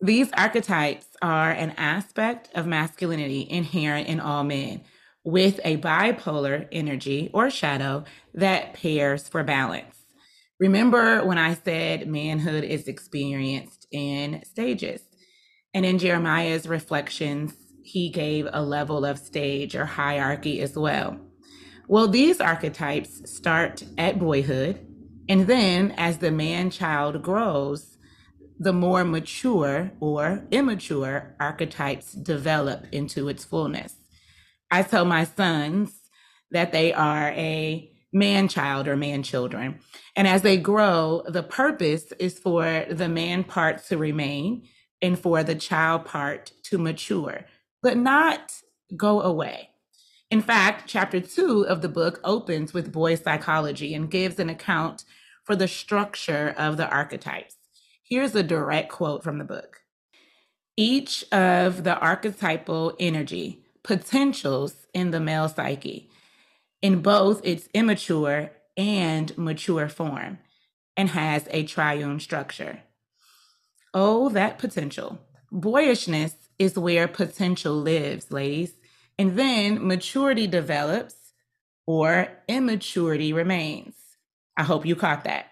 These 0.00 0.30
archetypes 0.32 1.06
are 1.22 1.50
an 1.50 1.70
aspect 1.76 2.50
of 2.54 2.66
masculinity 2.66 3.46
inherent 3.50 4.06
in 4.06 4.20
all 4.20 4.44
men 4.44 4.82
with 5.24 5.58
a 5.64 5.76
bipolar 5.78 6.68
energy 6.70 7.30
or 7.34 7.50
shadow 7.50 8.04
that 8.34 8.74
pairs 8.74 9.28
for 9.28 9.42
balance. 9.42 9.96
Remember 10.60 11.26
when 11.26 11.36
I 11.36 11.54
said 11.54 12.06
manhood 12.06 12.62
is 12.62 12.86
experienced 12.86 13.88
in 13.90 14.42
stages? 14.44 15.02
And 15.74 15.84
in 15.84 15.98
Jeremiah's 15.98 16.68
reflections, 16.68 17.54
he 17.82 18.08
gave 18.08 18.46
a 18.52 18.62
level 18.62 19.04
of 19.04 19.18
stage 19.18 19.74
or 19.74 19.84
hierarchy 19.84 20.60
as 20.60 20.76
well. 20.76 21.18
Well, 21.88 22.06
these 22.06 22.40
archetypes 22.40 23.28
start 23.30 23.82
at 23.96 24.20
boyhood, 24.20 24.78
and 25.28 25.46
then 25.48 25.92
as 25.96 26.18
the 26.18 26.30
man 26.30 26.70
child 26.70 27.22
grows, 27.22 27.97
the 28.58 28.72
more 28.72 29.04
mature 29.04 29.92
or 30.00 30.44
immature 30.50 31.34
archetypes 31.38 32.12
develop 32.12 32.86
into 32.92 33.28
its 33.28 33.44
fullness. 33.44 33.96
I 34.70 34.82
tell 34.82 35.04
my 35.04 35.24
sons 35.24 35.94
that 36.50 36.72
they 36.72 36.92
are 36.92 37.28
a 37.30 37.90
man 38.12 38.48
child 38.48 38.88
or 38.88 38.96
man 38.96 39.22
children. 39.22 39.78
And 40.16 40.26
as 40.26 40.42
they 40.42 40.56
grow, 40.56 41.22
the 41.26 41.42
purpose 41.42 42.12
is 42.18 42.38
for 42.38 42.86
the 42.90 43.08
man 43.08 43.44
part 43.44 43.84
to 43.86 43.98
remain 43.98 44.66
and 45.00 45.18
for 45.18 45.44
the 45.44 45.54
child 45.54 46.04
part 46.04 46.52
to 46.64 46.78
mature, 46.78 47.44
but 47.82 47.96
not 47.96 48.52
go 48.96 49.20
away. 49.20 49.70
In 50.30 50.42
fact, 50.42 50.88
chapter 50.88 51.20
two 51.20 51.64
of 51.66 51.80
the 51.80 51.88
book 51.88 52.20
opens 52.24 52.74
with 52.74 52.92
boy 52.92 53.14
psychology 53.14 53.94
and 53.94 54.10
gives 54.10 54.38
an 54.38 54.50
account 54.50 55.04
for 55.44 55.54
the 55.54 55.68
structure 55.68 56.54
of 56.58 56.76
the 56.76 56.88
archetypes. 56.88 57.57
Here's 58.08 58.34
a 58.34 58.42
direct 58.42 58.90
quote 58.90 59.22
from 59.22 59.36
the 59.36 59.44
book 59.44 59.82
Each 60.78 61.30
of 61.30 61.84
the 61.84 61.98
archetypal 61.98 62.96
energy 62.98 63.64
potentials 63.82 64.86
in 64.94 65.10
the 65.10 65.20
male 65.20 65.48
psyche 65.48 66.10
in 66.80 67.02
both 67.02 67.44
its 67.44 67.68
immature 67.74 68.50
and 68.76 69.36
mature 69.36 69.88
form 69.88 70.38
and 70.96 71.10
has 71.10 71.48
a 71.50 71.64
triune 71.64 72.20
structure. 72.20 72.82
Oh, 73.92 74.30
that 74.30 74.58
potential. 74.58 75.18
Boyishness 75.52 76.34
is 76.58 76.78
where 76.78 77.08
potential 77.08 77.74
lives, 77.74 78.30
ladies. 78.30 78.72
And 79.18 79.36
then 79.38 79.86
maturity 79.86 80.46
develops 80.46 81.14
or 81.86 82.28
immaturity 82.48 83.32
remains. 83.32 83.94
I 84.56 84.64
hope 84.64 84.86
you 84.86 84.96
caught 84.96 85.24
that. 85.24 85.46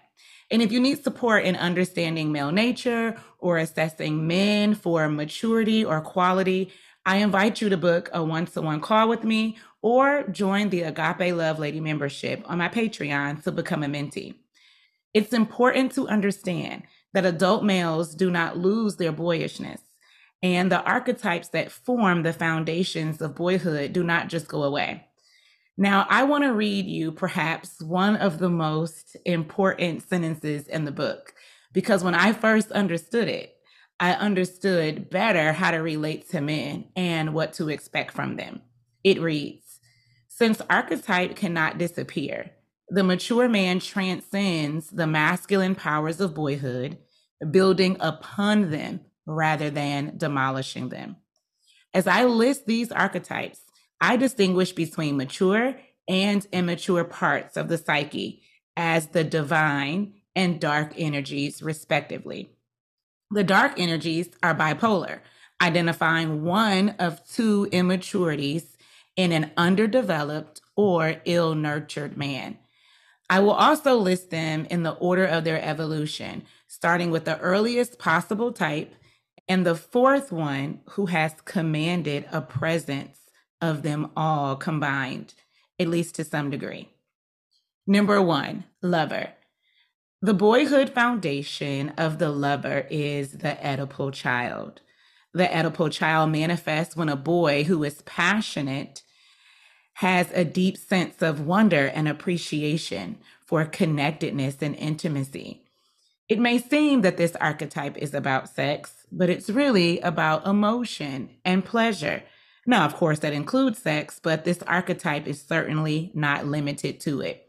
And 0.49 0.61
if 0.61 0.71
you 0.71 0.79
need 0.79 1.03
support 1.03 1.43
in 1.43 1.55
understanding 1.55 2.31
male 2.31 2.51
nature 2.51 3.17
or 3.39 3.57
assessing 3.57 4.27
men 4.27 4.75
for 4.75 5.09
maturity 5.09 5.83
or 5.83 5.99
quality, 6.01 6.71
I 7.05 7.17
invite 7.17 7.61
you 7.61 7.69
to 7.69 7.77
book 7.77 8.09
a 8.13 8.23
one 8.23 8.45
to 8.47 8.61
one 8.61 8.81
call 8.81 9.09
with 9.09 9.23
me 9.23 9.57
or 9.81 10.23
join 10.29 10.69
the 10.69 10.83
Agape 10.83 11.33
Love 11.33 11.59
Lady 11.59 11.79
membership 11.79 12.43
on 12.45 12.57
my 12.57 12.69
Patreon 12.69 13.43
to 13.43 13.51
become 13.51 13.83
a 13.83 13.87
mentee. 13.87 14.35
It's 15.13 15.33
important 15.33 15.93
to 15.93 16.07
understand 16.07 16.83
that 17.13 17.25
adult 17.25 17.63
males 17.63 18.13
do 18.13 18.29
not 18.29 18.57
lose 18.57 18.97
their 18.97 19.11
boyishness, 19.11 19.81
and 20.43 20.71
the 20.71 20.83
archetypes 20.83 21.47
that 21.49 21.71
form 21.71 22.23
the 22.23 22.33
foundations 22.33 23.21
of 23.21 23.35
boyhood 23.35 23.93
do 23.93 24.03
not 24.03 24.27
just 24.27 24.47
go 24.47 24.63
away. 24.63 25.07
Now, 25.77 26.07
I 26.09 26.23
want 26.23 26.43
to 26.43 26.53
read 26.53 26.87
you 26.87 27.11
perhaps 27.11 27.81
one 27.81 28.15
of 28.15 28.39
the 28.39 28.49
most 28.49 29.15
important 29.25 30.07
sentences 30.09 30.67
in 30.67 30.85
the 30.85 30.91
book 30.91 31.33
because 31.71 32.03
when 32.03 32.15
I 32.15 32.33
first 32.33 32.71
understood 32.71 33.27
it, 33.27 33.53
I 33.99 34.13
understood 34.13 35.09
better 35.11 35.53
how 35.53 35.71
to 35.71 35.77
relate 35.77 36.29
to 36.29 36.41
men 36.41 36.89
and 36.95 37.33
what 37.33 37.53
to 37.53 37.69
expect 37.69 38.11
from 38.11 38.35
them. 38.35 38.61
It 39.03 39.21
reads 39.21 39.79
Since 40.27 40.61
archetype 40.67 41.35
cannot 41.35 41.77
disappear, 41.77 42.51
the 42.89 43.03
mature 43.03 43.47
man 43.47 43.79
transcends 43.79 44.89
the 44.89 45.07
masculine 45.07 45.75
powers 45.75 46.19
of 46.19 46.33
boyhood, 46.33 46.97
building 47.51 47.97
upon 47.99 48.71
them 48.71 49.01
rather 49.27 49.69
than 49.69 50.17
demolishing 50.17 50.89
them. 50.89 51.17
As 51.93 52.07
I 52.07 52.25
list 52.25 52.65
these 52.65 52.91
archetypes, 52.91 53.61
I 53.99 54.17
distinguish 54.17 54.73
between 54.73 55.17
mature 55.17 55.75
and 56.07 56.45
immature 56.51 57.03
parts 57.03 57.57
of 57.57 57.67
the 57.67 57.77
psyche 57.77 58.41
as 58.75 59.07
the 59.07 59.23
divine 59.23 60.13
and 60.35 60.59
dark 60.59 60.93
energies, 60.97 61.63
respectively. 61.63 62.51
The 63.31 63.43
dark 63.43 63.79
energies 63.79 64.29
are 64.43 64.55
bipolar, 64.55 65.19
identifying 65.61 66.43
one 66.43 66.91
of 66.99 67.27
two 67.27 67.67
immaturities 67.71 68.77
in 69.15 69.31
an 69.31 69.51
underdeveloped 69.57 70.61
or 70.75 71.15
ill 71.25 71.55
nurtured 71.55 72.15
man. 72.15 72.59
I 73.29 73.39
will 73.39 73.51
also 73.51 73.95
list 73.95 74.29
them 74.29 74.67
in 74.69 74.83
the 74.83 74.93
order 74.93 75.25
of 75.25 75.43
their 75.43 75.61
evolution, 75.61 76.43
starting 76.67 77.11
with 77.11 77.25
the 77.25 77.39
earliest 77.39 77.99
possible 77.99 78.53
type 78.53 78.93
and 79.49 79.65
the 79.65 79.75
fourth 79.75 80.31
one 80.31 80.81
who 80.91 81.07
has 81.07 81.33
commanded 81.43 82.25
a 82.31 82.41
presence 82.41 83.26
of 83.61 83.83
them 83.83 84.11
all 84.15 84.55
combined, 84.55 85.33
at 85.79 85.87
least 85.87 86.15
to 86.15 86.23
some 86.23 86.49
degree. 86.49 86.89
Number 87.85 88.21
one, 88.21 88.65
lover. 88.81 89.29
The 90.21 90.33
boyhood 90.33 90.89
foundation 90.89 91.89
of 91.97 92.17
the 92.17 92.29
lover 92.29 92.87
is 92.89 93.33
the 93.33 93.57
Oedipal 93.63 94.13
child. 94.13 94.81
The 95.33 95.45
Oedipal 95.45 95.91
child 95.91 96.31
manifests 96.31 96.95
when 96.95 97.09
a 97.09 97.15
boy 97.15 97.63
who 97.63 97.83
is 97.83 98.01
passionate 98.01 99.03
has 99.95 100.31
a 100.31 100.43
deep 100.43 100.77
sense 100.77 101.21
of 101.21 101.45
wonder 101.45 101.87
and 101.87 102.07
appreciation 102.07 103.17
for 103.45 103.65
connectedness 103.65 104.57
and 104.61 104.75
intimacy. 104.75 105.63
It 106.29 106.39
may 106.39 106.57
seem 106.57 107.01
that 107.01 107.17
this 107.17 107.35
archetype 107.37 107.97
is 107.97 108.13
about 108.13 108.49
sex, 108.49 109.05
but 109.11 109.29
it's 109.29 109.49
really 109.49 109.99
about 110.01 110.45
emotion 110.45 111.29
and 111.45 111.63
pleasure. 111.63 112.23
Now, 112.69 112.83
of 112.85 112.95
course, 112.95 113.19
that 113.19 113.31
includes 113.31 113.79
sex, 113.79 114.19
but 114.21 114.43
this 114.43 114.61
archetype 114.63 115.25
is 115.25 115.41
certainly 115.41 116.11
not 116.13 116.45
limited 116.45 116.99
to 117.01 117.21
it. 117.21 117.47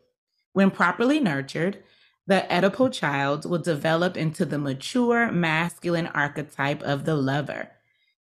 When 0.52 0.70
properly 0.70 1.18
nurtured, 1.18 1.82
the 2.28 2.46
Oedipal 2.50 2.92
child 2.92 3.44
will 3.44 3.58
develop 3.58 4.16
into 4.16 4.44
the 4.44 4.58
mature 4.58 5.32
masculine 5.32 6.06
archetype 6.08 6.82
of 6.82 7.04
the 7.04 7.16
lover. 7.16 7.70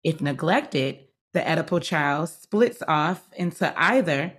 If 0.04 0.22
neglected, 0.22 1.00
the 1.34 1.40
Oedipal 1.40 1.82
child 1.82 2.30
splits 2.30 2.84
off 2.88 3.24
into 3.36 3.74
either 3.76 4.34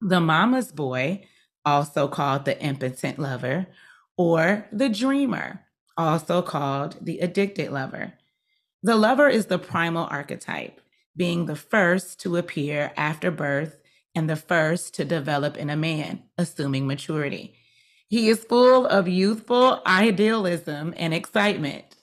the 0.00 0.20
mama's 0.20 0.70
boy, 0.70 1.26
also 1.64 2.06
called 2.06 2.44
the 2.44 2.60
impotent 2.62 3.18
lover, 3.18 3.66
or 4.16 4.66
the 4.70 4.90
dreamer, 4.90 5.64
also 5.96 6.42
called 6.42 6.96
the 7.00 7.20
addicted 7.20 7.72
lover. 7.72 8.12
The 8.82 8.94
lover 8.96 9.28
is 9.28 9.46
the 9.46 9.58
primal 9.58 10.06
archetype, 10.10 10.81
being 11.16 11.46
the 11.46 11.56
first 11.56 12.20
to 12.20 12.36
appear 12.36 12.92
after 12.96 13.30
birth 13.30 13.78
and 14.14 14.28
the 14.28 14.36
first 14.36 14.94
to 14.94 15.04
develop 15.04 15.56
in 15.56 15.70
a 15.70 15.76
man, 15.76 16.22
assuming 16.38 16.86
maturity. 16.86 17.54
He 18.08 18.28
is 18.28 18.44
full 18.44 18.86
of 18.86 19.08
youthful 19.08 19.80
idealism 19.86 20.92
and 20.96 21.14
excitement. 21.14 21.96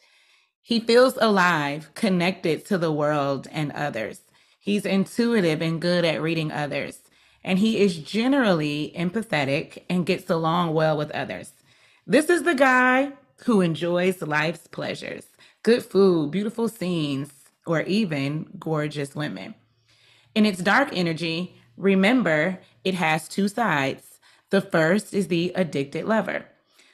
He 0.61 0.79
feels 0.79 1.17
alive, 1.17 1.91
connected 1.93 2.65
to 2.65 2.77
the 2.77 2.91
world 2.91 3.47
and 3.51 3.71
others. 3.71 4.21
He's 4.59 4.85
intuitive 4.85 5.61
and 5.61 5.81
good 5.81 6.05
at 6.05 6.21
reading 6.21 6.51
others. 6.51 6.99
And 7.43 7.59
he 7.59 7.79
is 7.79 7.97
generally 7.97 8.93
empathetic 8.97 9.83
and 9.89 10.05
gets 10.05 10.29
along 10.29 10.73
well 10.73 10.97
with 10.97 11.11
others. 11.11 11.53
This 12.05 12.29
is 12.29 12.43
the 12.43 12.55
guy 12.55 13.13
who 13.45 13.61
enjoys 13.61 14.21
life's 14.21 14.67
pleasures 14.67 15.25
good 15.61 15.83
food, 15.83 16.31
beautiful 16.31 16.69
scenes, 16.69 17.38
or 17.69 17.81
even 17.83 18.47
gorgeous 18.57 19.15
women. 19.15 19.53
In 20.33 20.45
its 20.45 20.59
dark 20.59 20.89
energy, 20.91 21.55
remember 21.77 22.59
it 22.83 22.95
has 22.95 23.27
two 23.27 23.47
sides. 23.47 24.19
The 24.49 24.61
first 24.61 25.13
is 25.13 25.27
the 25.27 25.51
addicted 25.55 26.05
lover. 26.05 26.45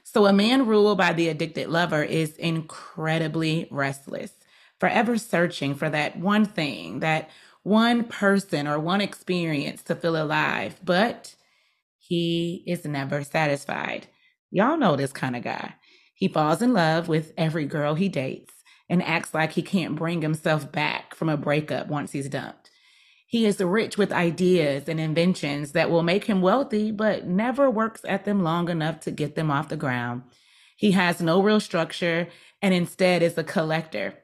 So, 0.03 0.25
a 0.25 0.33
man 0.33 0.65
ruled 0.65 0.97
by 0.97 1.13
the 1.13 1.29
addicted 1.29 1.69
lover 1.69 2.03
is 2.03 2.37
incredibly 2.37 3.67
restless, 3.71 4.33
forever 4.79 5.17
searching 5.17 5.75
for 5.75 5.89
that 5.89 6.17
one 6.17 6.45
thing, 6.45 6.99
that 6.99 7.29
one 7.63 8.03
person 8.03 8.67
or 8.67 8.79
one 8.79 9.01
experience 9.01 9.81
to 9.83 9.95
feel 9.95 10.21
alive, 10.21 10.79
but 10.83 11.35
he 11.97 12.63
is 12.67 12.85
never 12.85 13.23
satisfied. 13.23 14.07
Y'all 14.51 14.77
know 14.77 14.95
this 14.95 15.11
kind 15.11 15.35
of 15.35 15.43
guy. 15.43 15.75
He 16.13 16.27
falls 16.27 16.61
in 16.61 16.73
love 16.73 17.07
with 17.07 17.33
every 17.37 17.65
girl 17.65 17.95
he 17.95 18.07
dates 18.07 18.54
and 18.89 19.01
acts 19.03 19.33
like 19.33 19.53
he 19.53 19.61
can't 19.61 19.95
bring 19.95 20.21
himself 20.21 20.71
back 20.71 21.15
from 21.15 21.29
a 21.29 21.37
breakup 21.37 21.87
once 21.87 22.11
he's 22.11 22.29
dumped. 22.29 22.69
He 23.27 23.45
is 23.45 23.59
rich 23.59 23.97
with 23.97 24.11
ideas 24.11 24.87
and 24.87 24.99
inventions 24.99 25.71
that 25.71 25.89
will 25.89 26.03
make 26.03 26.25
him 26.25 26.41
wealthy, 26.41 26.91
but 26.91 27.25
never 27.25 27.69
works 27.69 28.01
at 28.07 28.25
them 28.25 28.43
long 28.43 28.69
enough 28.69 28.99
to 29.01 29.11
get 29.11 29.35
them 29.35 29.49
off 29.49 29.69
the 29.69 29.75
ground. 29.75 30.23
He 30.77 30.91
has 30.91 31.21
no 31.21 31.41
real 31.41 31.59
structure 31.59 32.27
and 32.61 32.73
instead 32.73 33.21
is 33.21 33.37
a 33.37 33.43
collector 33.43 34.15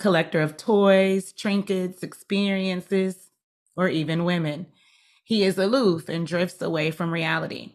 collector 0.00 0.40
of 0.40 0.56
toys, 0.56 1.32
trinkets, 1.32 2.02
experiences, 2.02 3.30
or 3.76 3.88
even 3.88 4.24
women. 4.24 4.66
He 5.24 5.44
is 5.44 5.58
aloof 5.58 6.08
and 6.08 6.26
drifts 6.26 6.62
away 6.62 6.90
from 6.90 7.12
reality. 7.12 7.74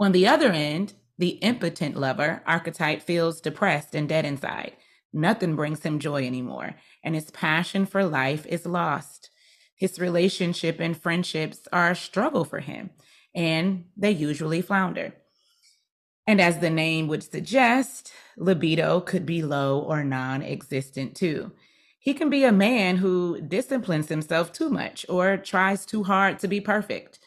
On 0.00 0.12
the 0.12 0.26
other 0.26 0.50
end, 0.50 0.94
the 1.18 1.38
impotent 1.42 1.96
lover 1.96 2.42
archetype 2.46 3.02
feels 3.02 3.40
depressed 3.40 3.94
and 3.94 4.08
dead 4.08 4.24
inside. 4.24 4.72
Nothing 5.16 5.54
brings 5.54 5.84
him 5.84 6.00
joy 6.00 6.26
anymore, 6.26 6.74
and 7.04 7.14
his 7.14 7.30
passion 7.30 7.86
for 7.86 8.04
life 8.04 8.44
is 8.46 8.66
lost. 8.66 9.30
His 9.76 10.00
relationship 10.00 10.80
and 10.80 10.96
friendships 10.96 11.68
are 11.72 11.92
a 11.92 11.96
struggle 11.96 12.44
for 12.44 12.58
him, 12.58 12.90
and 13.32 13.84
they 13.96 14.10
usually 14.10 14.60
flounder. 14.60 15.14
And 16.26 16.40
as 16.40 16.58
the 16.58 16.70
name 16.70 17.06
would 17.06 17.22
suggest, 17.22 18.10
libido 18.36 19.00
could 19.00 19.24
be 19.24 19.40
low 19.40 19.78
or 19.78 20.02
non 20.02 20.42
existent 20.42 21.14
too. 21.14 21.52
He 22.00 22.12
can 22.12 22.28
be 22.28 22.42
a 22.42 22.50
man 22.50 22.96
who 22.96 23.40
disciplines 23.40 24.08
himself 24.08 24.52
too 24.52 24.68
much 24.68 25.06
or 25.08 25.36
tries 25.36 25.86
too 25.86 26.02
hard 26.02 26.40
to 26.40 26.48
be 26.48 26.60
perfect. 26.60 27.20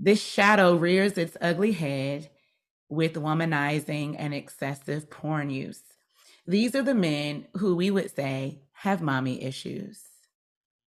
This 0.00 0.20
shadow 0.20 0.74
rears 0.74 1.16
its 1.16 1.36
ugly 1.40 1.72
head 1.72 2.30
with 2.88 3.14
womanizing 3.14 4.16
and 4.18 4.34
excessive 4.34 5.08
porn 5.08 5.50
use. 5.50 5.82
These 6.50 6.74
are 6.74 6.82
the 6.82 6.96
men 6.96 7.46
who 7.58 7.76
we 7.76 7.92
would 7.92 8.12
say 8.12 8.62
have 8.72 9.00
mommy 9.00 9.44
issues. 9.44 10.02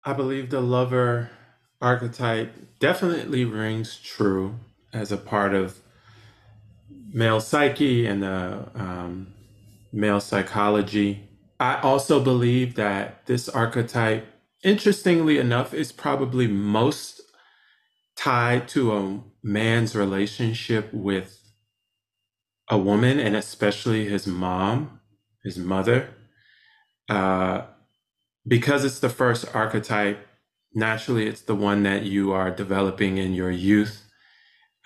I 0.03 0.11
believe 0.11 0.49
the 0.49 0.59
lover 0.59 1.29
archetype 1.79 2.53
definitely 2.79 3.45
rings 3.45 3.97
true 3.97 4.55
as 4.91 5.13
a 5.13 5.17
part 5.17 5.53
of 5.53 5.79
male 7.13 7.39
psyche 7.39 8.05
and 8.05 8.21
the 8.21 8.67
um, 8.75 9.33
male 9.93 10.19
psychology. 10.19 11.29
I 11.61 11.79
also 11.79 12.21
believe 12.21 12.75
that 12.75 13.25
this 13.27 13.47
archetype, 13.47 14.27
interestingly 14.65 15.37
enough, 15.37 15.73
is 15.73 15.93
probably 15.93 16.45
most 16.45 17.21
tied 18.17 18.67
to 18.67 18.91
a 18.91 19.19
man's 19.41 19.95
relationship 19.95 20.93
with 20.93 21.39
a 22.67 22.77
woman 22.77 23.17
and 23.17 23.37
especially 23.37 24.09
his 24.09 24.27
mom 24.27 24.99
his 25.43 25.57
mother. 25.57 26.09
Uh, 27.09 27.63
because 28.47 28.83
it's 28.83 28.99
the 28.99 29.09
first 29.09 29.45
archetype, 29.53 30.25
naturally, 30.73 31.27
it's 31.27 31.41
the 31.41 31.55
one 31.55 31.83
that 31.83 32.03
you 32.03 32.31
are 32.31 32.51
developing 32.51 33.17
in 33.17 33.33
your 33.33 33.51
youth 33.51 34.03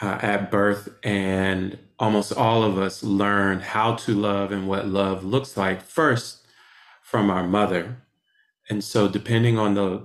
uh, 0.02 0.20
at 0.22 0.52
birth. 0.52 0.90
And 1.04 1.78
almost 2.00 2.34
all 2.34 2.64
of 2.64 2.78
us 2.78 3.04
learn 3.04 3.60
how 3.60 3.96
to 3.96 4.14
love 4.14 4.52
and 4.52 4.68
what 4.68 4.88
love 4.88 5.24
looks 5.24 5.58
like 5.58 5.82
first 5.82 6.46
from 7.04 7.30
our 7.30 7.48
mother. 7.48 7.98
And 8.70 8.84
so, 8.84 9.08
depending 9.08 9.58
on 9.58 9.76
the 9.76 10.04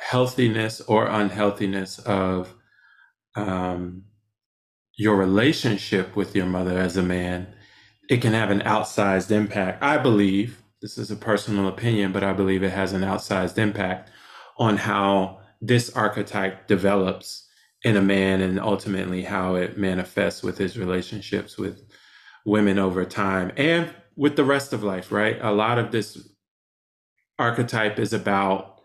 healthiness 0.00 0.80
or 0.80 1.06
unhealthiness 1.06 1.98
of 2.00 2.54
um, 3.34 4.04
your 4.96 5.16
relationship 5.16 6.16
with 6.16 6.34
your 6.34 6.46
mother 6.46 6.78
as 6.78 6.96
a 6.96 7.02
man, 7.02 7.46
it 8.08 8.22
can 8.22 8.32
have 8.32 8.50
an 8.50 8.60
outsized 8.60 9.30
impact. 9.30 9.82
I 9.82 9.98
believe 9.98 10.62
this 10.80 10.96
is 10.96 11.10
a 11.10 11.16
personal 11.16 11.68
opinion, 11.68 12.12
but 12.12 12.24
I 12.24 12.32
believe 12.32 12.62
it 12.62 12.72
has 12.72 12.92
an 12.92 13.02
outsized 13.02 13.58
impact 13.58 14.10
on 14.56 14.76
how 14.76 15.40
this 15.60 15.90
archetype 15.90 16.66
develops 16.66 17.46
in 17.82 17.96
a 17.96 18.02
man 18.02 18.40
and 18.40 18.58
ultimately 18.58 19.22
how 19.22 19.54
it 19.54 19.78
manifests 19.78 20.42
with 20.42 20.58
his 20.58 20.78
relationships 20.78 21.58
with 21.58 21.82
women 22.44 22.78
over 22.78 23.04
time 23.04 23.52
and 23.56 23.94
with 24.16 24.36
the 24.36 24.44
rest 24.44 24.72
of 24.72 24.82
life, 24.82 25.12
right? 25.12 25.38
A 25.40 25.52
lot 25.52 25.78
of 25.78 25.92
this 25.92 26.28
archetype 27.38 27.98
is 27.98 28.12
about 28.12 28.80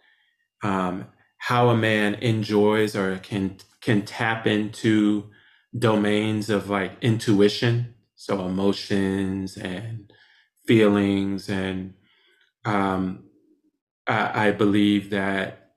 um, 0.63 1.07
how 1.38 1.69
a 1.69 1.77
man 1.77 2.15
enjoys 2.15 2.95
or 2.95 3.17
can 3.17 3.57
can 3.81 4.03
tap 4.03 4.47
into 4.47 5.29
domains 5.77 6.49
of 6.49 6.69
like 6.69 6.91
intuition 7.01 7.92
so 8.25 8.45
emotions 8.45 9.57
and 9.57 10.12
feelings 10.65 11.49
and 11.49 11.93
um, 12.65 13.25
I, 14.07 14.47
I 14.47 14.51
believe 14.51 15.09
that 15.09 15.71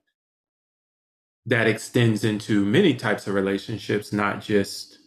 that 1.46 1.66
extends 1.66 2.24
into 2.24 2.64
many 2.64 2.94
types 2.94 3.26
of 3.26 3.34
relationships 3.34 4.12
not 4.12 4.40
just 4.40 4.98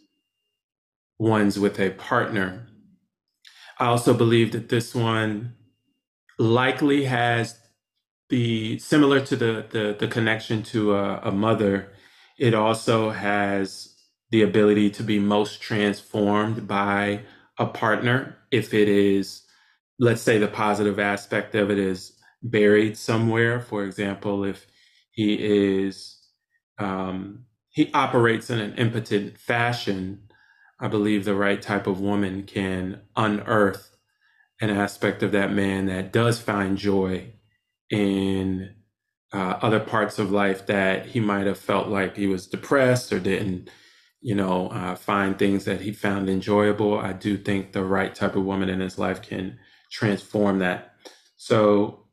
ones 1.18 1.58
with 1.58 1.78
a 1.80 1.90
partner. 1.90 2.66
I 3.78 3.86
also 3.86 4.14
believe 4.14 4.52
that 4.52 4.68
this 4.68 4.94
one 4.94 5.54
likely 6.38 7.04
has 7.04 7.58
the 8.28 8.78
similar 8.78 9.20
to 9.20 9.36
the 9.36 9.66
the, 9.70 9.96
the 9.98 10.08
connection 10.08 10.62
to 10.64 10.94
a, 10.94 11.20
a 11.24 11.32
mother 11.32 11.92
it 12.38 12.54
also 12.54 13.10
has 13.10 13.89
the 14.30 14.42
ability 14.42 14.90
to 14.90 15.02
be 15.02 15.18
most 15.18 15.60
transformed 15.60 16.66
by 16.66 17.20
a 17.58 17.66
partner 17.66 18.36
if 18.50 18.72
it 18.74 18.88
is 18.88 19.42
let's 19.98 20.22
say 20.22 20.38
the 20.38 20.48
positive 20.48 20.98
aspect 20.98 21.54
of 21.54 21.70
it 21.70 21.78
is 21.78 22.12
buried 22.42 22.96
somewhere. 22.96 23.60
For 23.60 23.84
example 23.84 24.44
if 24.44 24.66
he 25.12 25.34
is 25.34 26.18
um, 26.78 27.44
he 27.70 27.90
operates 27.92 28.50
in 28.50 28.58
an 28.58 28.74
impotent 28.74 29.38
fashion 29.38 30.22
i 30.80 30.88
believe 30.88 31.24
the 31.24 31.34
right 31.34 31.60
type 31.60 31.86
of 31.86 32.00
woman 32.00 32.44
can 32.44 33.00
unearth 33.16 33.90
an 34.60 34.70
aspect 34.70 35.22
of 35.22 35.32
that 35.32 35.52
man 35.52 35.86
that 35.86 36.12
does 36.12 36.40
find 36.40 36.78
joy 36.78 37.32
in 37.90 38.74
uh, 39.32 39.58
other 39.62 39.80
parts 39.80 40.18
of 40.18 40.30
life 40.30 40.66
that 40.66 41.06
he 41.06 41.20
might 41.20 41.46
have 41.46 41.58
felt 41.58 41.88
like 41.88 42.16
he 42.16 42.26
was 42.26 42.46
depressed 42.46 43.12
or 43.12 43.20
didn't, 43.20 43.70
you 44.20 44.34
know, 44.34 44.68
uh, 44.68 44.94
find 44.94 45.38
things 45.38 45.64
that 45.64 45.80
he 45.80 45.92
found 45.92 46.28
enjoyable. 46.28 46.98
I 46.98 47.12
do 47.12 47.36
think 47.36 47.72
the 47.72 47.84
right 47.84 48.14
type 48.14 48.36
of 48.36 48.44
woman 48.44 48.68
in 48.68 48.80
his 48.80 48.98
life 48.98 49.22
can 49.22 49.58
transform 49.90 50.58
that. 50.60 50.94
So 51.36 52.06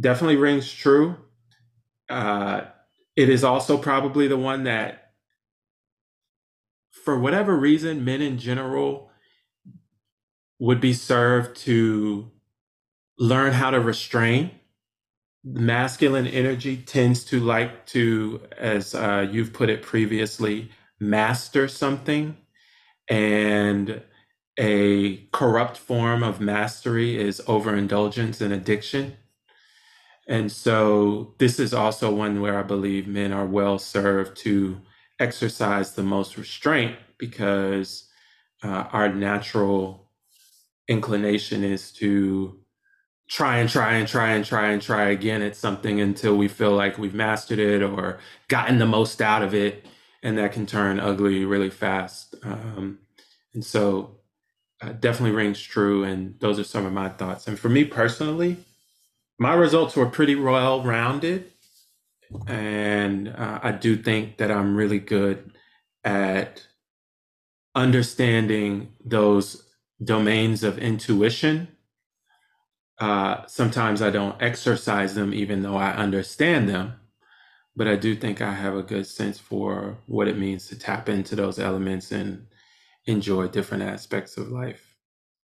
definitely 0.00 0.36
rings 0.36 0.72
true. 0.72 1.16
Uh, 2.08 2.62
it 3.16 3.28
is 3.28 3.44
also 3.44 3.78
probably 3.78 4.28
the 4.28 4.36
one 4.36 4.64
that, 4.64 5.12
for 7.04 7.18
whatever 7.18 7.56
reason, 7.56 8.04
men 8.04 8.22
in 8.22 8.38
general 8.38 9.10
would 10.58 10.80
be 10.80 10.92
served 10.92 11.56
to 11.56 12.30
learn 13.18 13.52
how 13.52 13.70
to 13.70 13.80
restrain 13.80 14.50
masculine 15.44 16.26
energy 16.26 16.76
tends 16.76 17.24
to 17.24 17.40
like 17.40 17.86
to, 17.86 18.40
as 18.56 18.94
uh, 18.94 19.26
you've 19.30 19.52
put 19.52 19.70
it 19.70 19.82
previously, 19.82 20.70
master 21.00 21.68
something. 21.68 22.36
And 23.08 24.02
a 24.58 25.18
corrupt 25.32 25.76
form 25.78 26.22
of 26.22 26.40
mastery 26.40 27.18
is 27.18 27.40
overindulgence 27.46 28.40
and 28.40 28.52
addiction. 28.52 29.16
And 30.28 30.52
so, 30.52 31.34
this 31.38 31.58
is 31.58 31.72
also 31.72 32.12
one 32.14 32.42
where 32.42 32.58
I 32.58 32.62
believe 32.62 33.06
men 33.06 33.32
are 33.32 33.46
well 33.46 33.78
served 33.78 34.36
to 34.38 34.80
exercise 35.20 35.94
the 35.94 36.02
most 36.02 36.36
restraint 36.36 36.96
because 37.18 38.08
uh, 38.62 38.84
our 38.92 39.08
natural 39.08 40.10
inclination 40.88 41.64
is 41.64 41.92
to 41.92 42.58
try 43.28 43.58
and 43.58 43.68
try 43.68 43.94
and 43.94 44.08
try 44.08 44.32
and 44.32 44.44
try 44.44 44.70
and 44.70 44.80
try 44.82 45.08
again 45.10 45.42
at 45.42 45.54
something 45.54 46.00
until 46.00 46.36
we 46.36 46.48
feel 46.48 46.74
like 46.74 46.98
we've 46.98 47.14
mastered 47.14 47.58
it 47.58 47.82
or 47.82 48.18
gotten 48.48 48.78
the 48.78 48.86
most 48.86 49.20
out 49.20 49.42
of 49.42 49.54
it 49.54 49.86
and 50.28 50.36
that 50.36 50.52
can 50.52 50.66
turn 50.66 51.00
ugly 51.00 51.44
really 51.44 51.70
fast 51.70 52.34
um, 52.42 52.98
and 53.54 53.64
so 53.64 54.16
uh, 54.82 54.92
definitely 54.92 55.34
rings 55.34 55.60
true 55.60 56.04
and 56.04 56.38
those 56.40 56.58
are 56.58 56.64
some 56.64 56.84
of 56.84 56.92
my 56.92 57.08
thoughts 57.08 57.48
and 57.48 57.58
for 57.58 57.68
me 57.68 57.84
personally 57.84 58.56
my 59.38 59.54
results 59.54 59.96
were 59.96 60.06
pretty 60.06 60.34
well 60.34 60.82
rounded 60.82 61.50
and 62.46 63.28
uh, 63.28 63.58
i 63.62 63.72
do 63.72 63.96
think 63.96 64.36
that 64.36 64.50
i'm 64.50 64.76
really 64.76 64.98
good 65.00 65.52
at 66.04 66.66
understanding 67.74 68.92
those 69.04 69.64
domains 70.04 70.62
of 70.62 70.78
intuition 70.78 71.68
uh, 72.98 73.46
sometimes 73.46 74.02
I 74.02 74.10
don't 74.10 74.40
exercise 74.42 75.14
them, 75.14 75.32
even 75.32 75.62
though 75.62 75.76
I 75.76 75.92
understand 75.92 76.68
them. 76.68 76.94
But 77.78 77.86
I 77.86 77.94
do 77.94 78.16
think 78.16 78.42
I 78.42 78.52
have 78.52 78.74
a 78.74 78.82
good 78.82 79.06
sense 79.06 79.38
for 79.38 79.96
what 80.06 80.26
it 80.26 80.36
means 80.36 80.66
to 80.66 80.76
tap 80.76 81.08
into 81.08 81.36
those 81.36 81.60
elements 81.60 82.10
and 82.10 82.48
enjoy 83.06 83.46
different 83.46 83.84
aspects 83.84 84.36
of 84.36 84.48
life. 84.48 84.96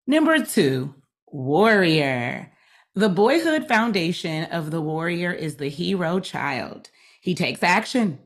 Number 0.09 0.44
two, 0.44 0.97
warrior. 1.29 2.51
The 2.97 3.09
boyhood 3.09 3.68
foundation 3.68 4.47
of 4.47 4.73
the 4.73 4.81
warrior 4.81 5.33
is 5.33 5.59
the 5.59 5.68
hero 5.68 6.18
child. 6.18 6.90
He 7.20 7.37
takes 7.37 7.62
action, 7.62 8.18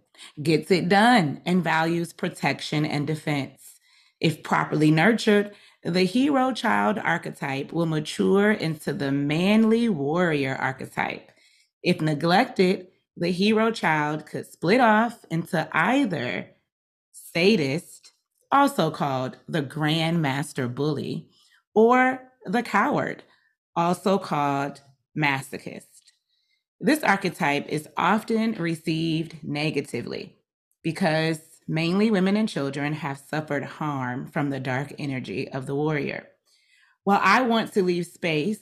gets 0.43 0.71
it 0.71 0.89
done, 0.89 1.43
and 1.45 1.63
values 1.63 2.15
protection 2.15 2.87
and 2.87 3.07
defense. 3.07 3.79
If 4.21 4.43
properly 4.43 4.91
nurtured, 4.91 5.53
the 5.83 6.05
hero 6.05 6.53
child 6.53 6.99
archetype 6.99 7.75
will 7.75 7.85
mature 7.85 8.53
into 8.53 8.95
the 8.95 9.13
manly 9.13 9.91
warrior 9.91 10.57
archetype. 10.57 11.31
If 11.83 12.01
neglected, 12.01 12.87
the 13.19 13.31
hero 13.31 13.71
child 13.71 14.27
could 14.27 14.47
split 14.47 14.81
off 14.81 15.25
into 15.31 15.69
either 15.73 16.51
sadist, 17.13 18.13
also 18.51 18.91
called 18.91 19.37
the 19.49 19.63
grandmaster 19.63 20.73
bully, 20.73 21.29
or 21.75 22.21
the 22.47 22.63
coward, 22.63 23.23
also 23.77 24.19
called 24.19 24.81
masochist. 25.17 26.13
This 26.81 27.03
archetype 27.03 27.69
is 27.69 27.89
often 27.97 28.53
received 28.53 29.37
negatively 29.43 30.37
because 30.83 31.41
mainly 31.69 32.11
women 32.11 32.37
and 32.37 32.49
children, 32.49 32.95
have 32.95 33.19
suffered 33.19 33.63
harm 33.63 34.27
from 34.27 34.49
the 34.49 34.59
dark 34.59 34.93
energy 34.99 35.49
of 35.51 35.67
the 35.67 35.75
warrior. 35.75 36.27
While 37.05 37.21
I 37.23 37.43
want 37.43 37.75
to 37.75 37.83
leave 37.83 38.07
space 38.07 38.61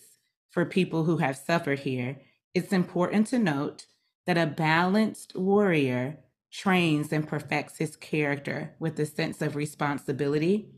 for 0.51 0.65
people 0.65 1.05
who 1.05 1.19
have 1.19 1.37
suffered 1.37 1.79
here, 1.79 2.21
it's 2.53 2.73
important 2.73 3.29
to 3.29 3.39
note 3.39 3.87
that 4.27 4.39
a 4.39 4.47
balanced 4.47 5.37
warrior 5.37 6.19
trains 6.51 7.13
and 7.13 7.27
perfects 7.27 7.79
his 7.79 7.97
character 7.97 8.75
with 8.79 8.99
a 8.99 9.07
sense 9.07 9.43
of 9.43 9.57
responsibility 9.57 10.71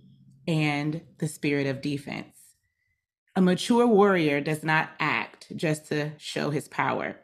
and 0.46 1.02
the 1.18 1.28
spirit 1.28 1.66
of 1.66 1.80
defense. 1.80 2.36
A 3.36 3.40
mature 3.40 3.86
warrior 3.86 4.40
does 4.40 4.64
not 4.64 4.90
act 4.98 5.46
just 5.54 5.86
to 5.88 6.12
show 6.18 6.50
his 6.50 6.66
power. 6.68 7.16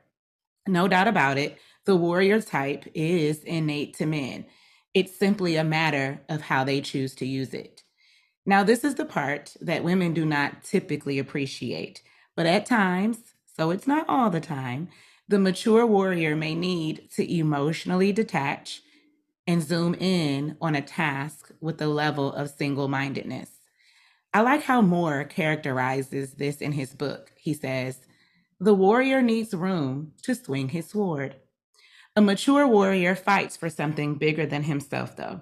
No 0.66 0.87
doubt 0.87 1.08
about 1.08 1.38
it, 1.38 1.58
the 1.84 1.96
warrior 1.96 2.40
type 2.40 2.84
is 2.94 3.42
innate 3.42 3.94
to 3.96 4.06
men. 4.06 4.46
It's 4.94 5.18
simply 5.18 5.56
a 5.56 5.64
matter 5.64 6.20
of 6.28 6.42
how 6.42 6.64
they 6.64 6.80
choose 6.80 7.14
to 7.16 7.26
use 7.26 7.52
it. 7.52 7.82
Now, 8.46 8.62
this 8.62 8.84
is 8.84 8.94
the 8.94 9.04
part 9.04 9.56
that 9.60 9.84
women 9.84 10.14
do 10.14 10.24
not 10.24 10.62
typically 10.62 11.18
appreciate, 11.18 12.02
but 12.37 12.46
at 12.46 12.66
times, 12.66 13.18
so 13.56 13.70
it's 13.70 13.87
not 13.87 14.08
all 14.08 14.30
the 14.30 14.40
time, 14.40 14.88
the 15.28 15.38
mature 15.38 15.87
warrior 15.87 16.37
may 16.37 16.54
need 16.54 17.10
to 17.12 17.32
emotionally 17.32 18.12
detach 18.12 18.82
and 19.46 19.62
zoom 19.62 19.94
in 19.94 20.56
on 20.60 20.74
a 20.74 20.82
task 20.82 21.50
with 21.60 21.80
a 21.80 21.87
level 21.87 22.32
of 22.32 22.50
single 22.50 22.88
mindedness. 22.88 23.50
I 24.32 24.40
like 24.40 24.62
how 24.62 24.82
Moore 24.82 25.24
characterizes 25.24 26.34
this 26.34 26.56
in 26.56 26.72
his 26.72 26.94
book. 26.94 27.32
He 27.37 27.54
says, 27.54 28.00
The 28.58 28.74
warrior 28.74 29.22
needs 29.22 29.54
room 29.54 30.12
to 30.22 30.34
swing 30.34 30.70
his 30.70 30.90
sword. 30.90 31.37
A 32.16 32.20
mature 32.20 32.66
warrior 32.66 33.14
fights 33.14 33.56
for 33.56 33.70
something 33.70 34.16
bigger 34.16 34.46
than 34.46 34.64
himself, 34.64 35.16
though. 35.16 35.40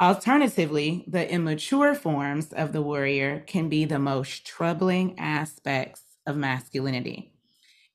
Alternatively, 0.00 1.04
the 1.08 1.30
immature 1.30 1.94
forms 1.94 2.52
of 2.52 2.72
the 2.72 2.82
warrior 2.82 3.40
can 3.46 3.68
be 3.68 3.84
the 3.84 3.98
most 3.98 4.46
troubling 4.46 5.18
aspects 5.18 6.02
of 6.24 6.36
masculinity. 6.36 7.32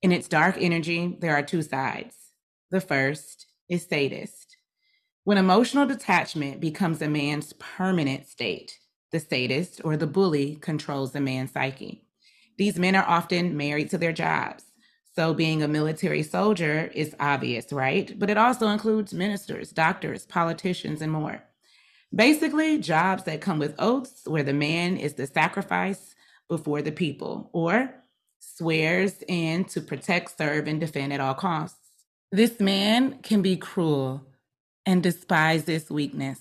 In 0.04 0.12
its 0.12 0.28
dark 0.28 0.58
energy, 0.60 1.16
there 1.22 1.34
are 1.34 1.42
two 1.42 1.62
sides. 1.62 2.18
The 2.72 2.82
first 2.82 3.48
is 3.70 3.86
sadist. 3.86 4.58
When 5.24 5.38
emotional 5.38 5.86
detachment 5.86 6.60
becomes 6.60 7.02
a 7.02 7.08
man's 7.08 7.54
permanent 7.54 8.28
state, 8.28 8.78
the 9.14 9.22
sadist 9.22 9.80
or 9.86 9.96
the 9.96 10.06
bully 10.06 10.56
controls 10.56 11.14
the 11.14 11.22
man's 11.22 11.52
psyche. 11.52 12.04
These 12.58 12.78
men 12.78 12.98
are 12.98 13.08
often 13.08 13.56
married 13.56 13.92
to 13.92 13.98
their 13.98 14.12
jobs. 14.12 14.66
So, 15.16 15.34
being 15.34 15.64
a 15.64 15.70
military 15.70 16.24
soldier 16.24 16.92
is 16.94 17.16
obvious, 17.22 17.72
right? 17.72 18.20
But 18.20 18.30
it 18.30 18.38
also 18.38 18.68
includes 18.68 19.14
ministers, 19.14 19.72
doctors, 19.72 20.26
politicians, 20.26 21.02
and 21.02 21.14
more. 21.14 21.42
Basically, 22.14 22.78
jobs 22.78 23.24
that 23.24 23.40
come 23.40 23.60
with 23.60 23.76
oaths 23.80 24.24
where 24.26 24.44
the 24.44 24.54
man 24.54 24.98
is 24.98 25.14
the 25.14 25.28
sacrifice 25.28 26.14
before 26.50 26.82
the 26.82 26.92
people 26.92 27.50
or 27.54 28.03
swears 28.56 29.24
in 29.28 29.66
to 29.66 29.82
protect, 29.82 30.38
serve, 30.38 30.68
and 30.68 30.80
defend 30.80 31.14
at 31.14 31.20
all 31.20 31.34
costs. 31.34 31.78
This 32.32 32.60
man 32.60 33.20
can 33.22 33.42
be 33.42 33.58
cruel 33.58 34.26
and 34.86 35.02
despises 35.02 35.90
weakness. 35.90 36.40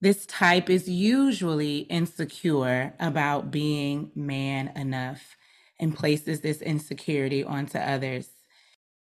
This 0.00 0.26
type 0.26 0.70
is 0.70 0.88
usually 0.88 1.78
insecure 1.78 2.94
about 3.00 3.50
being 3.50 4.10
man 4.14 4.68
enough 4.76 5.36
and 5.78 5.96
places 5.96 6.40
this 6.40 6.62
insecurity 6.62 7.42
onto 7.42 7.78
others. 7.78 8.28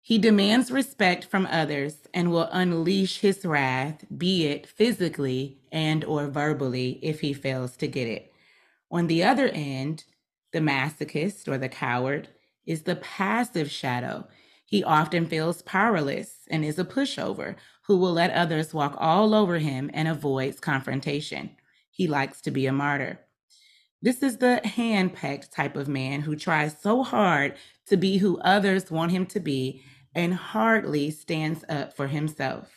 He 0.01 0.19
demands 0.19 0.71
respect 0.71 1.25
from 1.25 1.47
others 1.47 1.97
and 2.15 2.31
will 2.31 2.49
unleash 2.53 3.19
his 3.19 3.45
wrath, 3.45 4.05
be 4.17 4.47
it 4.47 4.67
physically 4.67 5.59
and 5.73 6.05
or 6.05 6.29
verbally 6.29 7.01
if 7.03 7.21
he 7.21 7.33
fails 7.33 7.77
to 7.79 7.89
get 7.89 8.07
it. 8.07 8.33
On 8.91 9.09
the 9.09 9.25
other 9.25 9.49
end, 9.49 10.05
the 10.57 10.63
masochist 10.63 11.49
or 11.49 11.59
the 11.59 11.69
coward 11.69 12.29
is 12.65 12.85
the 12.85 12.97
passive 12.97 13.71
shadow. 13.71 14.27
He 14.65 14.83
often 14.83 15.27
feels 15.27 15.61
powerless 15.61 16.49
and 16.51 16.65
is 16.65 16.79
a 16.79 16.85
pushover 16.85 17.57
who 17.83 17.99
will 17.99 18.15
let 18.15 18.31
others 18.31 18.73
walk 18.73 18.97
all 18.99 19.35
over 19.35 19.59
him 19.59 19.91
and 19.93 20.09
avoids 20.09 20.59
confrontation. 20.59 21.51
He 21.91 22.07
likes 22.07 22.41
to 22.41 22.51
be 22.51 22.65
a 22.67 22.73
martyr. 22.73 23.21
This 24.01 24.23
is 24.23 24.39
the 24.39 24.67
hand-pecked 24.67 25.53
type 25.53 25.77
of 25.77 25.89
man 25.89 26.23
who 26.23 26.35
tries 26.35 26.81
so 26.81 27.03
hard 27.03 27.55
to 27.89 27.99
be 27.99 28.17
who 28.17 28.39
others 28.39 28.91
want 28.91 29.13
him 29.13 29.27
to 29.27 29.41
be 29.41 29.83
and 30.15 30.33
hardly 30.33 31.11
stands 31.11 31.67
up 31.69 31.95
for 31.95 32.07
himself. 32.07 32.71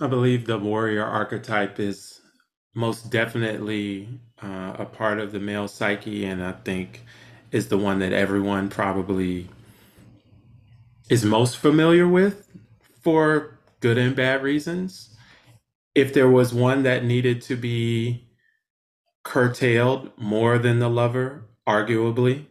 I 0.00 0.06
believe 0.06 0.46
the 0.46 0.58
warrior 0.58 1.04
archetype 1.04 1.78
is 1.78 2.22
most 2.74 3.10
definitely 3.10 4.08
uh, 4.42 4.74
a 4.78 4.84
part 4.84 5.18
of 5.18 5.32
the 5.32 5.40
male 5.40 5.68
psyche, 5.68 6.24
and 6.24 6.42
I 6.42 6.52
think 6.52 7.04
is 7.50 7.68
the 7.68 7.78
one 7.78 7.98
that 8.00 8.12
everyone 8.12 8.68
probably 8.68 9.48
is 11.08 11.24
most 11.24 11.56
familiar 11.56 12.06
with 12.06 12.48
for 13.02 13.58
good 13.80 13.98
and 13.98 14.14
bad 14.14 14.42
reasons. 14.42 15.16
If 15.94 16.12
there 16.12 16.28
was 16.28 16.52
one 16.52 16.82
that 16.82 17.04
needed 17.04 17.42
to 17.42 17.56
be 17.56 18.28
curtailed 19.24 20.10
more 20.16 20.58
than 20.58 20.78
the 20.78 20.90
lover, 20.90 21.44
arguably, 21.66 22.46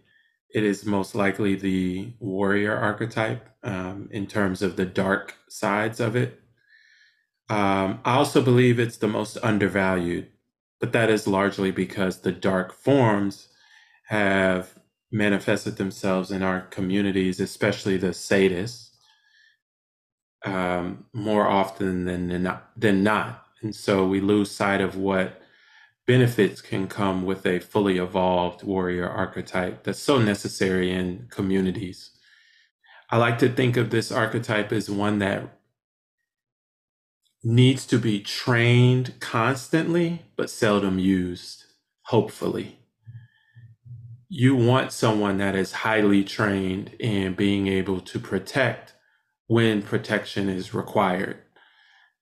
it 0.54 0.64
is 0.64 0.86
most 0.86 1.16
likely 1.16 1.56
the 1.56 2.14
warrior 2.20 2.76
archetype 2.76 3.50
um, 3.64 4.10
in 4.12 4.28
terms 4.28 4.62
of 4.62 4.76
the 4.76 4.86
dark 4.86 5.36
sides 5.50 6.00
of 6.00 6.16
it. 6.16 6.42
Um, 7.50 8.00
I 8.04 8.16
also 8.16 8.42
believe 8.42 8.80
it's 8.80 8.98
the 8.98 9.08
most 9.08 9.38
undervalued, 9.42 10.28
but 10.80 10.92
that 10.92 11.10
is 11.10 11.28
largely 11.28 11.72
because 11.72 12.20
the 12.20 12.32
dark 12.32 12.74
forms 12.74 13.48
have 14.08 14.74
manifested 15.12 15.78
themselves 15.78 16.32
in 16.32 16.44
our 16.44 16.62
communities, 16.62 17.40
especially 17.40 17.98
the 17.98 18.08
sadists, 18.08 18.90
um, 20.44 21.06
more 21.14 21.48
often 21.48 22.06
than 22.06 22.44
not, 22.44 22.70
than 22.78 23.04
not. 23.04 23.46
And 23.62 23.76
so 23.76 24.06
we 24.06 24.20
lose 24.20 24.52
sight 24.52 24.82
of 24.82 24.96
what 24.96 25.42
benefits 26.06 26.62
can 26.62 26.88
come 26.88 27.26
with 27.26 27.46
a 27.46 27.60
fully 27.60 27.98
evolved 27.98 28.64
warrior 28.64 29.08
archetype 29.10 29.84
that's 29.84 30.00
so 30.00 30.20
necessary 30.20 30.92
in 30.92 31.28
communities. 31.30 32.12
I 33.10 33.18
like 33.18 33.40
to 33.40 33.50
think 33.50 33.78
of 33.78 33.90
this 33.90 34.12
archetype 34.12 34.72
as 34.72 34.90
one 34.90 35.20
that 35.20 35.57
needs 37.48 37.86
to 37.88 37.98
be 37.98 38.20
trained 38.20 39.20
constantly, 39.20 40.24
but 40.36 40.50
seldom 40.50 41.00
used, 41.00 41.64
hopefully. 42.04 42.80
You 44.30 44.56
want 44.56 44.92
someone 44.92 45.38
that 45.38 45.56
is 45.56 45.72
highly 45.72 46.24
trained 46.24 46.94
in 47.00 47.34
being 47.34 47.68
able 47.68 48.02
to 48.02 48.20
protect 48.20 48.94
when 49.48 49.82
protection 49.82 50.50
is 50.50 50.74
required 50.74 51.38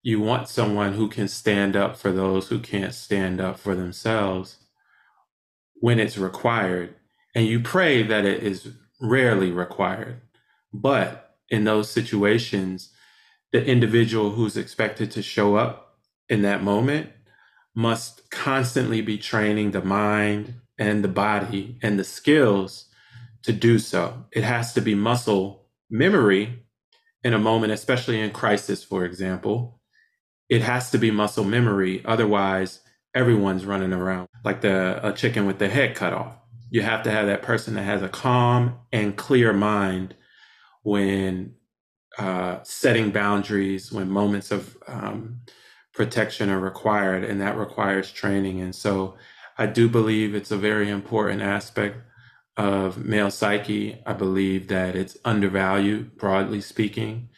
you 0.06 0.20
want 0.20 0.48
someone 0.48 0.94
who 0.94 1.10
can 1.10 1.28
stand 1.28 1.76
up 1.76 1.98
for 1.98 2.12
those 2.12 2.50
who 2.50 2.60
can't 2.60 2.94
stand 2.94 3.42
up 3.42 3.58
for 3.58 3.74
themselves 3.74 4.58
when 5.74 6.00
it's 6.00 6.16
required. 6.16 6.94
And 7.34 7.48
you 7.48 7.60
pray 7.60 8.04
that 8.04 8.24
it 8.24 8.44
is 8.44 8.70
rarely 9.02 9.50
required. 9.50 10.22
But 10.72 11.38
in 11.50 11.64
those 11.64 11.90
situations, 11.90 12.92
the 13.56 13.66
individual 13.66 14.32
who's 14.32 14.58
expected 14.58 15.10
to 15.10 15.22
show 15.22 15.56
up 15.56 15.98
in 16.28 16.42
that 16.42 16.62
moment 16.62 17.10
must 17.74 18.30
constantly 18.30 19.00
be 19.00 19.18
training 19.18 19.72
the 19.72 19.82
mind 19.82 20.56
and 20.78 21.02
the 21.02 21.08
body 21.08 21.80
and 21.82 21.98
the 21.98 22.04
skills 22.04 22.88
to 23.44 23.54
do 23.54 23.80
so. 23.80 24.26
It 24.34 24.44
has 24.44 24.74
to 24.74 24.82
be 24.82 24.94
muscle 24.94 25.68
memory 25.90 26.66
in 27.24 27.34
a 27.34 27.40
moment, 27.40 27.72
especially 27.72 28.20
in 28.20 28.32
crisis, 28.32 28.84
for 28.84 29.06
example, 29.06 29.80
it 30.50 30.62
has 30.62 30.92
to 30.92 30.98
be 30.98 31.10
muscle 31.10 31.46
memory. 31.46 32.04
Otherwise, 32.04 32.82
everyone's 33.14 33.66
running 33.66 33.94
around 33.94 34.28
like 34.44 34.60
the 34.60 35.00
a 35.02 35.14
chicken 35.14 35.46
with 35.46 35.60
the 35.60 35.70
head 35.70 35.96
cut 35.96 36.12
off. 36.12 36.36
You 36.70 36.82
have 36.82 37.04
to 37.04 37.12
have 37.12 37.28
that 37.28 37.42
person 37.42 37.76
that 37.76 37.84
has 37.84 38.02
a 38.04 38.10
calm 38.10 38.80
and 38.92 39.16
clear 39.16 39.54
mind 39.54 40.14
when 40.84 41.56
uh, 42.18 42.60
setting 42.64 43.12
boundaries, 43.12 43.92
when 43.92 44.10
moments 44.10 44.52
of 44.52 44.78
um, 44.88 45.42
protection 45.94 46.50
are 46.50 46.60
required, 46.60 47.24
and 47.24 47.42
that 47.42 47.58
requires 47.58 48.12
training. 48.12 48.62
And 48.62 48.76
so, 48.76 49.16
I 49.58 49.68
do 49.68 49.88
believe 49.88 50.36
it's 50.36 50.52
a 50.52 50.58
very 50.58 50.90
important 50.90 51.42
aspect 51.42 51.98
of 52.58 52.98
male 52.98 53.32
psyche. 53.32 54.02
I 54.06 54.14
believe 54.14 54.68
that 54.68 54.96
it's 54.96 55.18
undervalued, 55.24 56.18
broadly 56.18 56.62
speaking. 56.62 57.30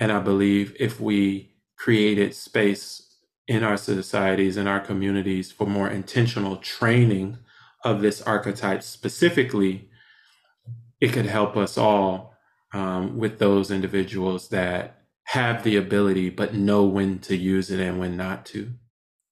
And 0.00 0.12
I 0.12 0.20
believe 0.20 0.76
if 0.78 1.00
we 1.00 1.54
created 1.76 2.34
space 2.34 3.02
in 3.46 3.62
our 3.64 3.76
societies 3.76 4.56
and 4.56 4.68
our 4.68 4.80
communities 4.80 5.50
for 5.50 5.66
more 5.66 5.88
intentional 5.88 6.56
training 6.56 7.38
of 7.84 8.00
this 8.00 8.20
archetype 8.22 8.82
specifically, 8.82 9.88
it 11.00 11.12
could 11.12 11.26
help 11.26 11.56
us 11.56 11.78
all 11.78 12.27
um, 12.72 13.18
with 13.18 13.38
those 13.38 13.70
individuals 13.70 14.48
that 14.48 15.02
have 15.24 15.62
the 15.62 15.76
ability 15.76 16.30
but 16.30 16.54
know 16.54 16.84
when 16.84 17.18
to 17.18 17.36
use 17.36 17.70
it 17.70 17.80
and 17.80 17.98
when 17.98 18.16
not 18.16 18.46
to. 18.46 18.72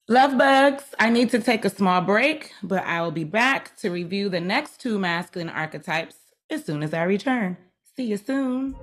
Love 0.09 0.39
bugs, 0.39 0.85
I 1.01 1.11
need 1.11 1.31
to 1.31 1.41
take 1.41 1.65
a 1.65 1.71
small 1.71 2.01
break, 2.01 2.53
but 2.63 2.85
I 2.85 3.03
will 3.03 3.11
be 3.11 3.25
back 3.25 3.77
to 3.79 3.91
review 3.91 4.29
the 4.29 4.41
next 4.41 4.81
two 4.81 5.01
masculine 5.01 5.49
archetypes 5.49 6.15
as 6.49 6.65
soon 6.65 6.85
as 6.85 6.95
I 6.95 7.03
return. 7.03 7.57
See 7.97 8.05
you 8.05 8.17
soon. 8.17 8.77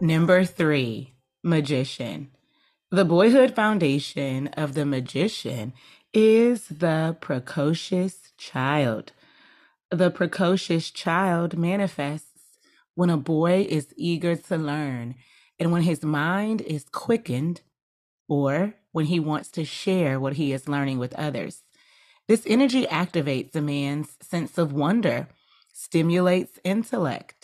Number 0.00 0.44
three, 0.44 1.14
magician. 1.42 2.30
The 2.90 3.04
boyhood 3.04 3.56
foundation 3.56 4.46
of 4.48 4.74
the 4.74 4.86
magician 4.86 5.72
is 6.14 6.68
the 6.68 7.16
precocious 7.20 8.32
child. 8.38 9.10
The 9.90 10.10
precocious 10.10 10.90
child 10.90 11.58
manifests 11.58 12.58
when 12.94 13.10
a 13.10 13.16
boy 13.16 13.66
is 13.68 13.92
eager 13.96 14.36
to 14.36 14.56
learn 14.56 15.16
and 15.58 15.72
when 15.72 15.82
his 15.82 16.04
mind 16.04 16.60
is 16.60 16.84
quickened 16.92 17.62
or 18.28 18.74
when 18.92 19.06
he 19.06 19.18
wants 19.18 19.50
to 19.52 19.64
share 19.64 20.20
what 20.20 20.34
he 20.34 20.52
is 20.52 20.68
learning 20.68 20.98
with 20.98 21.14
others. 21.14 21.64
This 22.28 22.44
energy 22.46 22.86
activates 22.86 23.56
a 23.56 23.60
man's 23.60 24.16
sense 24.20 24.58
of 24.58 24.72
wonder, 24.72 25.28
stimulates 25.72 26.58
intellect, 26.62 27.37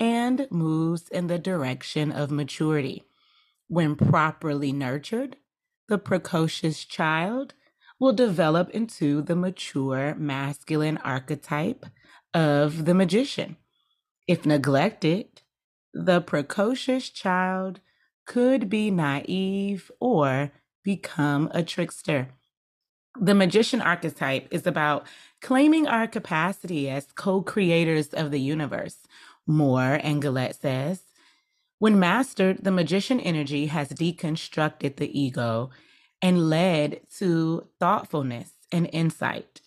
and 0.00 0.48
moves 0.50 1.08
in 1.10 1.26
the 1.26 1.38
direction 1.38 2.10
of 2.10 2.30
maturity. 2.30 3.04
When 3.68 3.94
properly 3.94 4.72
nurtured, 4.72 5.36
the 5.88 5.98
precocious 5.98 6.84
child 6.84 7.52
will 8.00 8.14
develop 8.14 8.70
into 8.70 9.20
the 9.20 9.36
mature 9.36 10.14
masculine 10.16 10.96
archetype 10.98 11.84
of 12.32 12.86
the 12.86 12.94
magician. 12.94 13.56
If 14.26 14.46
neglected, 14.46 15.42
the 15.92 16.20
precocious 16.22 17.10
child 17.10 17.80
could 18.26 18.70
be 18.70 18.90
naive 18.90 19.90
or 20.00 20.52
become 20.82 21.50
a 21.52 21.62
trickster. 21.62 22.28
The 23.20 23.34
magician 23.34 23.82
archetype 23.82 24.48
is 24.50 24.66
about 24.66 25.06
claiming 25.42 25.86
our 25.86 26.06
capacity 26.06 26.88
as 26.88 27.08
co 27.14 27.42
creators 27.42 28.08
of 28.14 28.30
the 28.30 28.40
universe 28.40 28.98
Moore 29.46 30.00
and 30.02 30.22
Gillette 30.22 30.56
says, 30.56 31.02
when 31.80 31.98
mastered, 31.98 32.62
the 32.62 32.70
magician 32.70 33.20
energy 33.20 33.66
has 33.66 33.88
deconstructed 33.88 34.96
the 34.96 35.18
ego 35.18 35.70
and 36.20 36.50
led 36.50 37.00
to 37.16 37.66
thoughtfulness 37.80 38.52
and 38.70 38.88
insight. 38.92 39.62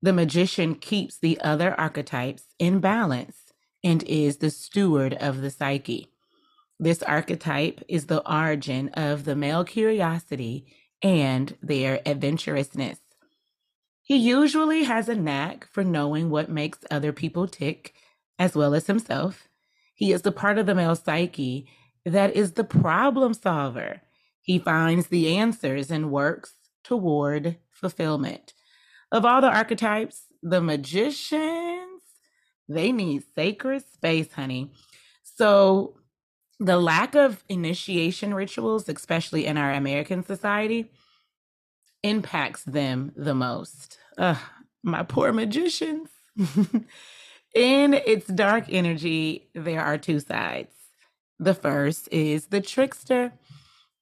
The 0.00 0.14
magician 0.14 0.74
keeps 0.74 1.18
the 1.18 1.38
other 1.42 1.78
archetypes 1.78 2.44
in 2.58 2.80
balance 2.80 3.52
and 3.84 4.02
is 4.04 4.38
the 4.38 4.48
steward 4.48 5.12
of 5.14 5.42
the 5.42 5.50
psyche. 5.50 6.08
This 6.80 7.02
archetype 7.02 7.82
is 7.86 8.06
the 8.06 8.26
origin 8.26 8.88
of 8.94 9.24
the 9.24 9.36
male 9.36 9.64
curiosity 9.64 10.66
and 11.02 11.56
their 11.62 12.00
adventurousness. 12.06 12.98
He 14.02 14.16
usually 14.16 14.84
has 14.84 15.08
a 15.08 15.14
knack 15.14 15.68
for 15.70 15.84
knowing 15.84 16.30
what 16.30 16.48
makes 16.48 16.78
other 16.90 17.12
people 17.12 17.46
tick 17.46 17.94
as 18.42 18.56
well 18.56 18.74
as 18.74 18.88
himself. 18.88 19.46
He 19.94 20.10
is 20.10 20.22
the 20.22 20.32
part 20.32 20.58
of 20.58 20.66
the 20.66 20.74
male 20.74 20.96
psyche 20.96 21.68
that 22.04 22.34
is 22.34 22.52
the 22.52 22.64
problem 22.64 23.34
solver. 23.34 24.02
He 24.40 24.58
finds 24.58 25.06
the 25.06 25.36
answers 25.36 25.92
and 25.92 26.10
works 26.10 26.54
toward 26.82 27.58
fulfillment. 27.70 28.52
Of 29.12 29.24
all 29.24 29.40
the 29.40 29.46
archetypes, 29.46 30.24
the 30.42 30.60
magicians, 30.60 32.02
they 32.68 32.90
need 32.90 33.22
sacred 33.36 33.84
space, 33.86 34.32
honey. 34.32 34.72
So, 35.22 35.98
the 36.58 36.78
lack 36.78 37.14
of 37.14 37.44
initiation 37.48 38.34
rituals, 38.34 38.88
especially 38.88 39.46
in 39.46 39.56
our 39.56 39.72
American 39.72 40.24
society, 40.24 40.90
impacts 42.02 42.64
them 42.64 43.12
the 43.14 43.34
most. 43.34 43.98
Ugh, 44.18 44.38
my 44.82 45.04
poor 45.04 45.32
magicians. 45.32 46.08
In 47.54 47.92
its 47.92 48.26
dark 48.26 48.64
energy, 48.70 49.48
there 49.54 49.82
are 49.82 49.98
two 49.98 50.20
sides. 50.20 50.72
The 51.38 51.54
first 51.54 52.08
is 52.10 52.46
the 52.46 52.60
trickster. 52.60 53.32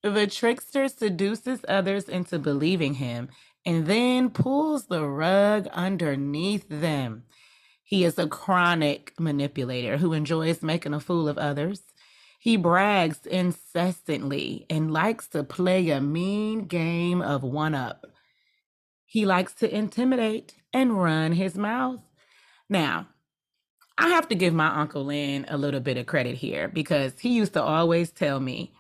The 0.03 0.27
trickster 0.27 0.89
seduces 0.89 1.65
others 1.69 2.09
into 2.09 2.39
believing 2.39 2.95
him 2.95 3.29
and 3.67 3.87
then 3.87 4.31
pulls 4.31 4.87
the 4.87 5.05
rug 5.05 5.67
underneath 5.69 6.67
them. 6.69 7.25
He 7.83 8.05
is 8.05 8.19
a 8.19 8.29
chronic 8.29 9.15
manipulator 9.19 9.97
who 9.97 10.13
enjoys 10.13 10.63
making 10.63 10.95
a 10.95 11.01
fool 11.01 11.29
of 11.29 11.37
others. 11.37 11.83
He 12.39 12.57
brags 12.57 13.27
incessantly 13.27 14.65
and 14.71 14.93
likes 14.93 15.27
to 15.29 15.43
play 15.43 15.91
a 15.91 16.01
mean 16.01 16.67
game 16.67 17.21
of 17.21 17.43
one 17.43 17.75
up. 17.75 18.07
He 19.05 19.27
likes 19.27 19.53
to 19.55 19.75
intimidate 19.75 20.55
and 20.73 21.03
run 21.03 21.33
his 21.33 21.57
mouth. 21.57 22.01
Now, 22.69 23.09
I 24.01 24.09
have 24.09 24.29
to 24.29 24.35
give 24.35 24.55
my 24.55 24.69
Uncle 24.81 25.05
Lynn 25.05 25.45
a 25.49 25.59
little 25.59 25.81
bit 25.81 25.99
of 25.99 26.07
credit 26.07 26.37
here 26.37 26.69
because 26.69 27.21
he 27.21 27.31
used 27.31 27.53
to 27.53 27.63
always 27.63 28.11
tell 28.11 28.41
me, 28.41 28.73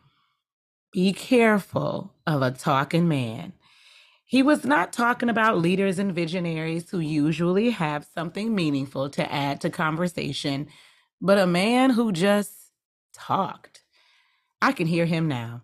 be 0.92 1.12
careful 1.12 2.14
of 2.26 2.42
a 2.42 2.52
talking 2.52 3.06
man. 3.06 3.52
He 4.26 4.42
was 4.42 4.64
not 4.64 4.94
talking 4.94 5.28
about 5.28 5.58
leaders 5.58 5.98
and 5.98 6.14
visionaries 6.14 6.90
who 6.90 7.00
usually 7.00 7.70
have 7.70 8.06
something 8.14 8.54
meaningful 8.54 9.10
to 9.10 9.32
add 9.32 9.60
to 9.60 9.70
conversation, 9.70 10.68
but 11.20 11.38
a 11.38 11.46
man 11.46 11.90
who 11.90 12.12
just 12.12 12.52
talked. 13.12 13.82
I 14.62 14.72
can 14.72 14.86
hear 14.86 15.06
him 15.06 15.28
now. 15.28 15.62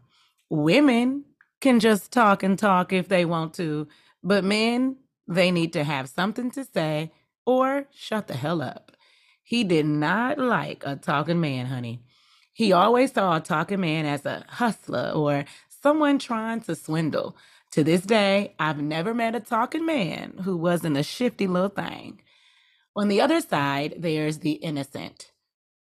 Women 0.50 1.24
can 1.62 1.80
just 1.80 2.12
talk 2.12 2.42
and 2.42 2.58
talk 2.58 2.92
if 2.92 3.08
they 3.08 3.24
want 3.24 3.54
to, 3.54 3.88
but 4.22 4.44
men, 4.44 4.96
they 5.28 5.50
need 5.50 5.72
to 5.74 5.84
have 5.84 6.10
something 6.10 6.50
to 6.52 6.64
say 6.64 7.12
or 7.46 7.86
shut 7.92 8.26
the 8.28 8.34
hell 8.36 8.62
up. 8.62 8.92
He 9.46 9.62
did 9.62 9.86
not 9.86 10.38
like 10.38 10.82
a 10.84 10.96
talking 10.96 11.40
man, 11.40 11.66
honey. 11.66 12.02
He 12.52 12.72
always 12.72 13.12
saw 13.12 13.36
a 13.36 13.40
talking 13.40 13.78
man 13.78 14.04
as 14.04 14.26
a 14.26 14.44
hustler 14.48 15.12
or 15.14 15.44
someone 15.68 16.18
trying 16.18 16.62
to 16.62 16.74
swindle. 16.74 17.36
To 17.70 17.84
this 17.84 18.00
day, 18.00 18.56
I've 18.58 18.82
never 18.82 19.14
met 19.14 19.36
a 19.36 19.40
talking 19.40 19.86
man 19.86 20.40
who 20.42 20.56
wasn't 20.56 20.96
a 20.96 21.04
shifty 21.04 21.46
little 21.46 21.68
thing. 21.68 22.22
On 22.96 23.06
the 23.06 23.20
other 23.20 23.40
side, 23.40 23.94
there's 23.98 24.38
the 24.38 24.54
innocent. 24.54 25.30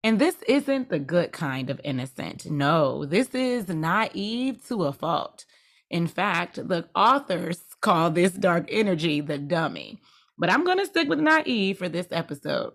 And 0.03 0.19
this 0.19 0.43
isn't 0.49 0.89
the 0.89 0.99
good 0.99 1.31
kind 1.31 1.71
of 1.71 1.81
innocent. 1.85 2.51
No, 2.51 3.05
this 3.05 3.33
is 3.33 3.69
naive 3.69 4.67
to 4.67 4.87
a 4.87 4.93
fault. 4.93 5.45
In 5.89 6.09
fact, 6.09 6.57
the 6.67 6.89
authors 6.97 7.61
call 7.81 8.11
this 8.11 8.33
dark 8.33 8.67
energy 8.73 9.21
the 9.21 9.39
dummy. 9.39 10.01
But 10.37 10.51
I'm 10.51 10.65
going 10.65 10.79
to 10.79 10.87
stick 10.87 11.09
with 11.09 11.21
naive 11.21 11.79
for 11.79 11.89
this 11.89 12.09
episode. 12.11 12.73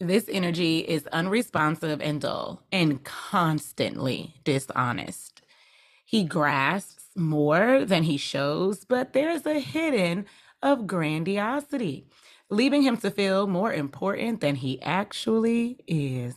This 0.00 0.28
energy 0.28 0.80
is 0.80 1.06
unresponsive 1.08 2.00
and 2.00 2.20
dull 2.20 2.62
and 2.72 3.02
constantly 3.04 4.34
dishonest. 4.44 5.42
He 6.04 6.24
grasps 6.24 7.04
more 7.16 7.84
than 7.84 8.02
he 8.02 8.16
shows, 8.16 8.84
but 8.84 9.12
there's 9.12 9.46
a 9.46 9.60
hidden 9.60 10.26
of 10.62 10.86
grandiosity, 10.86 12.06
leaving 12.50 12.82
him 12.82 12.96
to 12.98 13.10
feel 13.10 13.46
more 13.46 13.72
important 13.72 14.40
than 14.40 14.56
he 14.56 14.82
actually 14.82 15.78
is. 15.86 16.34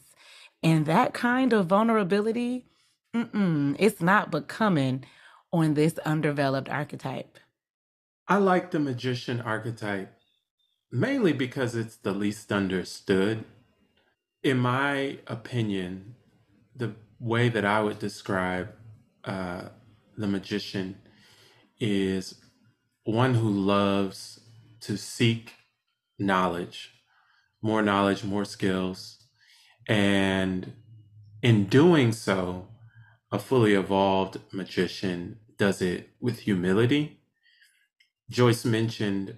And 0.62 0.86
that 0.86 1.14
kind 1.14 1.52
of 1.52 1.68
vulnerability, 1.68 2.66
it's 3.14 4.02
not 4.02 4.32
becoming 4.32 5.04
on 5.52 5.74
this 5.74 5.98
undeveloped 6.00 6.70
archetype. 6.70 7.40
I 8.28 8.38
like 8.38 8.72
the 8.72 8.80
magician 8.80 9.42
archetype 9.42 10.17
mainly 10.92 11.34
because 11.34 11.76
it's 11.76 11.96
the 11.96 12.14
least 12.14 12.52
understood 12.52 13.46
in 14.44 14.58
my 14.58 15.18
opinion, 15.28 16.16
the 16.76 16.94
way 17.20 17.50
that 17.50 17.66
I 17.66 17.82
would 17.82 18.00
describe 18.00 18.70
uh, 19.24 19.70
the 20.16 20.28
magician 20.28 20.98
is 21.80 22.36
one 23.04 23.34
who 23.36 23.50
loves 23.50 24.40
to 24.82 24.98
seek 24.98 25.54
knowledge, 26.18 26.94
more 27.62 27.82
knowledge, 27.82 28.24
more 28.24 28.46
skills. 28.46 29.18
And 29.88 30.74
in 31.42 31.66
doing 31.66 32.12
so, 32.12 32.68
a 33.32 33.40
fully 33.40 33.74
evolved 33.74 34.40
magician 34.54 35.40
does 35.58 35.82
it 35.82 36.10
with 36.22 36.40
humility. 36.40 37.20
Joyce 38.30 38.64
mentioned 38.64 39.38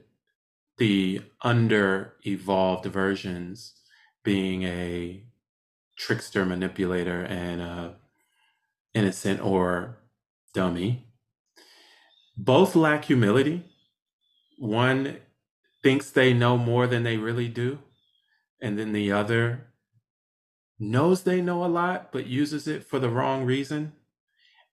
the 0.79 1.21
under 1.41 2.15
evolved 2.25 2.85
versions 2.85 3.73
being 4.23 4.63
a 4.63 5.23
trickster 5.97 6.45
manipulator 6.45 7.23
and 7.23 7.61
a 7.61 7.95
innocent 8.93 9.41
or 9.41 9.99
dummy. 10.53 11.05
Both 12.37 12.75
lack 12.75 13.05
humility. 13.05 13.65
One 14.57 15.17
thinks 15.83 16.09
they 16.09 16.33
know 16.33 16.57
more 16.57 16.87
than 16.87 17.03
they 17.03 17.17
really 17.17 17.47
do 17.47 17.79
and 18.61 18.77
then 18.77 18.91
the 18.91 19.11
other 19.11 19.67
knows 20.79 21.23
they 21.23 21.41
know 21.41 21.63
a 21.63 21.67
lot 21.67 22.11
but 22.11 22.25
uses 22.27 22.67
it 22.67 22.83
for 22.83 22.99
the 22.99 23.09
wrong 23.09 23.43
reason. 23.43 23.93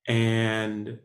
And 0.06 0.98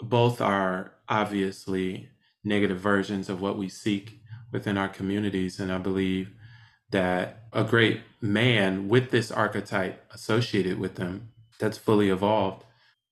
both 0.00 0.40
are 0.40 0.92
obviously 1.08 2.10
negative 2.44 2.78
versions 2.78 3.28
of 3.28 3.40
what 3.40 3.58
we 3.58 3.68
seek 3.68 4.20
within 4.52 4.78
our 4.78 4.88
communities 4.88 5.58
and 5.58 5.72
i 5.72 5.78
believe 5.78 6.30
that 6.90 7.44
a 7.52 7.64
great 7.64 8.02
man 8.20 8.88
with 8.88 9.10
this 9.10 9.32
archetype 9.32 10.04
associated 10.12 10.78
with 10.78 10.94
them 10.94 11.30
that's 11.58 11.78
fully 11.78 12.08
evolved 12.08 12.64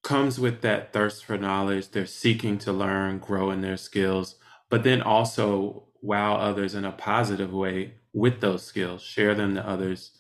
comes 0.03 0.39
with 0.39 0.61
that 0.63 0.93
thirst 0.93 1.25
for 1.25 1.39
knowledge. 1.39 1.91
They're 1.91 2.07
seeking 2.07 2.59
to 2.59 2.73
learn, 2.73 3.19
grow 3.19 3.51
in 3.51 3.61
their 3.61 3.77
skills, 3.77 4.37
but 4.69 4.85
then 4.85 5.01
also 5.01 5.85
wow 6.01 6.37
others 6.37 6.75
in 6.75 6.85
a 6.85 6.93
positive 6.93 7.53
way 7.53 7.95
with 8.13 8.41
those 8.41 8.65
skills, 8.65 9.03
share 9.03 9.35
them 9.35 9.55
to 9.55 9.67
others, 9.67 10.11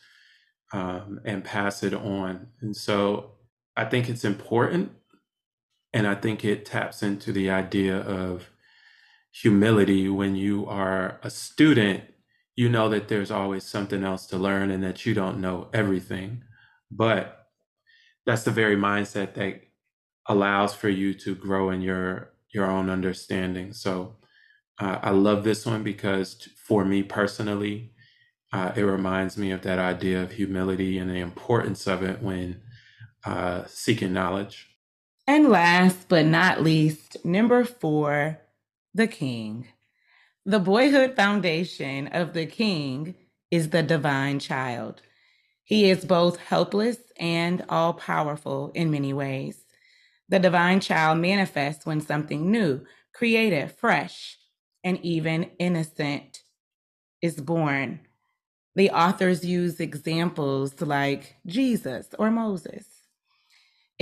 um, 0.72 1.20
and 1.24 1.44
pass 1.44 1.82
it 1.82 1.92
on. 1.92 2.48
And 2.60 2.76
so 2.76 3.32
I 3.76 3.84
think 3.84 4.08
it's 4.08 4.24
important. 4.24 4.92
And 5.92 6.06
I 6.06 6.14
think 6.14 6.44
it 6.44 6.64
taps 6.64 7.02
into 7.02 7.32
the 7.32 7.50
idea 7.50 7.98
of 7.98 8.48
humility 9.32 10.08
when 10.08 10.36
you 10.36 10.66
are 10.66 11.18
a 11.22 11.30
student 11.30 12.04
you 12.54 12.68
know 12.68 12.88
that 12.88 13.08
there's 13.08 13.30
always 13.30 13.64
something 13.64 14.04
else 14.04 14.26
to 14.26 14.36
learn 14.36 14.70
and 14.70 14.82
that 14.84 15.06
you 15.06 15.14
don't 15.14 15.40
know 15.40 15.68
everything. 15.72 16.44
But 16.90 17.46
that's 18.26 18.44
the 18.44 18.50
very 18.50 18.76
mindset 18.76 19.34
that 19.34 19.62
allows 20.26 20.74
for 20.74 20.88
you 20.88 21.14
to 21.14 21.34
grow 21.34 21.70
in 21.70 21.80
your 21.80 22.30
your 22.52 22.66
own 22.66 22.90
understanding. 22.90 23.72
So 23.72 24.16
uh, 24.78 24.98
I 25.02 25.10
love 25.10 25.42
this 25.42 25.64
one 25.64 25.82
because 25.82 26.46
for 26.66 26.84
me 26.84 27.02
personally, 27.02 27.94
uh, 28.52 28.72
it 28.76 28.82
reminds 28.82 29.38
me 29.38 29.50
of 29.52 29.62
that 29.62 29.78
idea 29.78 30.22
of 30.22 30.32
humility 30.32 30.98
and 30.98 31.10
the 31.10 31.20
importance 31.20 31.86
of 31.86 32.02
it 32.02 32.22
when 32.22 32.60
uh, 33.24 33.64
seeking 33.66 34.12
knowledge. 34.12 34.68
And 35.26 35.48
last 35.48 36.08
but 36.08 36.26
not 36.26 36.62
least, 36.62 37.24
number 37.24 37.64
four, 37.64 38.38
the 38.94 39.06
king. 39.06 39.68
The 40.44 40.58
boyhood 40.58 41.16
foundation 41.16 42.08
of 42.08 42.32
the 42.34 42.46
king 42.46 43.14
is 43.50 43.70
the 43.70 43.82
divine 43.82 44.38
child. 44.38 45.02
He 45.64 45.90
is 45.90 46.04
both 46.04 46.38
helpless 46.38 46.98
and 47.18 47.64
all 47.68 47.94
powerful 47.94 48.72
in 48.74 48.90
many 48.90 49.12
ways. 49.12 49.64
The 50.28 50.38
divine 50.38 50.80
child 50.80 51.18
manifests 51.18 51.86
when 51.86 52.00
something 52.00 52.50
new, 52.50 52.84
creative, 53.14 53.76
fresh, 53.76 54.38
and 54.84 54.98
even 55.04 55.50
innocent 55.58 56.42
is 57.22 57.40
born. 57.40 58.00
The 58.74 58.90
authors 58.90 59.44
use 59.44 59.80
examples 59.80 60.80
like 60.80 61.36
Jesus 61.46 62.08
or 62.18 62.30
Moses. 62.30 62.91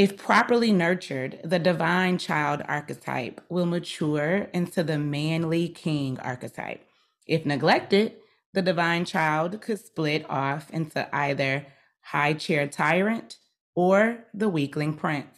If 0.01 0.17
properly 0.17 0.73
nurtured, 0.73 1.41
the 1.45 1.59
divine 1.59 2.17
child 2.17 2.62
archetype 2.66 3.43
will 3.51 3.66
mature 3.66 4.49
into 4.55 4.83
the 4.83 4.97
manly 4.97 5.68
king 5.68 6.18
archetype. 6.20 6.89
If 7.27 7.45
neglected, 7.45 8.14
the 8.55 8.62
divine 8.62 9.05
child 9.05 9.61
could 9.61 9.79
split 9.79 10.24
off 10.31 10.70
into 10.70 11.07
either 11.14 11.66
high 12.01 12.33
chair 12.33 12.66
tyrant 12.66 13.37
or 13.74 14.24
the 14.33 14.49
weakling 14.49 14.95
prince. 14.95 15.37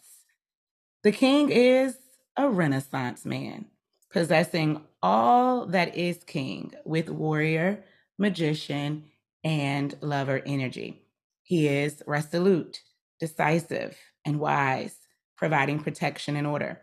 The 1.03 1.11
king 1.11 1.49
is 1.49 1.97
a 2.37 2.47
renaissance 2.47 3.25
man, 3.25 3.65
possessing 4.13 4.79
all 5.01 5.65
that 5.65 5.97
is 5.97 6.23
king 6.23 6.71
with 6.85 7.09
warrior, 7.09 7.83
magician, 8.17 9.11
and 9.43 9.93
lover 9.99 10.41
energy. 10.45 11.01
He 11.41 11.67
is 11.67 12.01
resolute, 12.07 12.79
decisive, 13.19 13.97
and 14.25 14.39
wise, 14.39 14.95
providing 15.37 15.79
protection 15.79 16.35
and 16.35 16.47
order. 16.47 16.81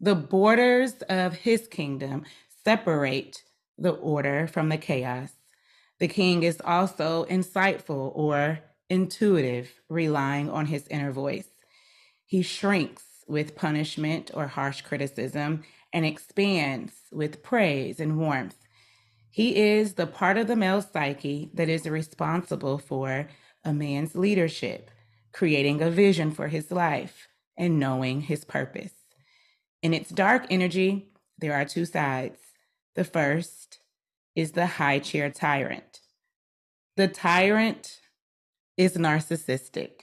The 0.00 0.14
borders 0.14 0.94
of 1.08 1.34
his 1.34 1.68
kingdom 1.68 2.24
separate 2.64 3.42
the 3.78 3.92
order 3.92 4.46
from 4.46 4.68
the 4.68 4.78
chaos. 4.78 5.30
The 5.98 6.08
king 6.08 6.42
is 6.42 6.60
also 6.64 7.24
insightful 7.26 8.12
or 8.14 8.60
intuitive, 8.90 9.70
relying 9.88 10.50
on 10.50 10.66
his 10.66 10.86
inner 10.88 11.12
voice. 11.12 11.48
He 12.24 12.42
shrinks 12.42 13.04
with 13.28 13.56
punishment 13.56 14.30
or 14.34 14.46
harsh 14.48 14.82
criticism 14.82 15.64
and 15.92 16.04
expands 16.04 16.92
with 17.12 17.42
praise 17.42 18.00
and 18.00 18.18
warmth. 18.18 18.56
He 19.30 19.56
is 19.56 19.94
the 19.94 20.06
part 20.06 20.36
of 20.36 20.46
the 20.46 20.56
male 20.56 20.82
psyche 20.82 21.50
that 21.54 21.68
is 21.68 21.86
responsible 21.86 22.78
for 22.78 23.28
a 23.64 23.72
man's 23.72 24.14
leadership, 24.14 24.90
creating 25.32 25.80
a 25.80 25.90
vision 25.90 26.30
for 26.30 26.48
his 26.48 26.70
life, 26.70 27.28
and 27.56 27.78
knowing 27.78 28.22
his 28.22 28.44
purpose. 28.44 28.92
In 29.82 29.94
its 29.94 30.10
dark 30.10 30.46
energy, 30.50 31.08
there 31.38 31.54
are 31.54 31.64
two 31.64 31.84
sides. 31.84 32.38
The 32.94 33.04
first 33.04 33.80
is 34.34 34.52
the 34.52 34.66
high 34.66 34.98
chair 34.98 35.30
tyrant. 35.30 36.00
The 36.96 37.08
tyrant 37.08 38.00
is 38.76 38.96
narcissistic, 38.96 40.02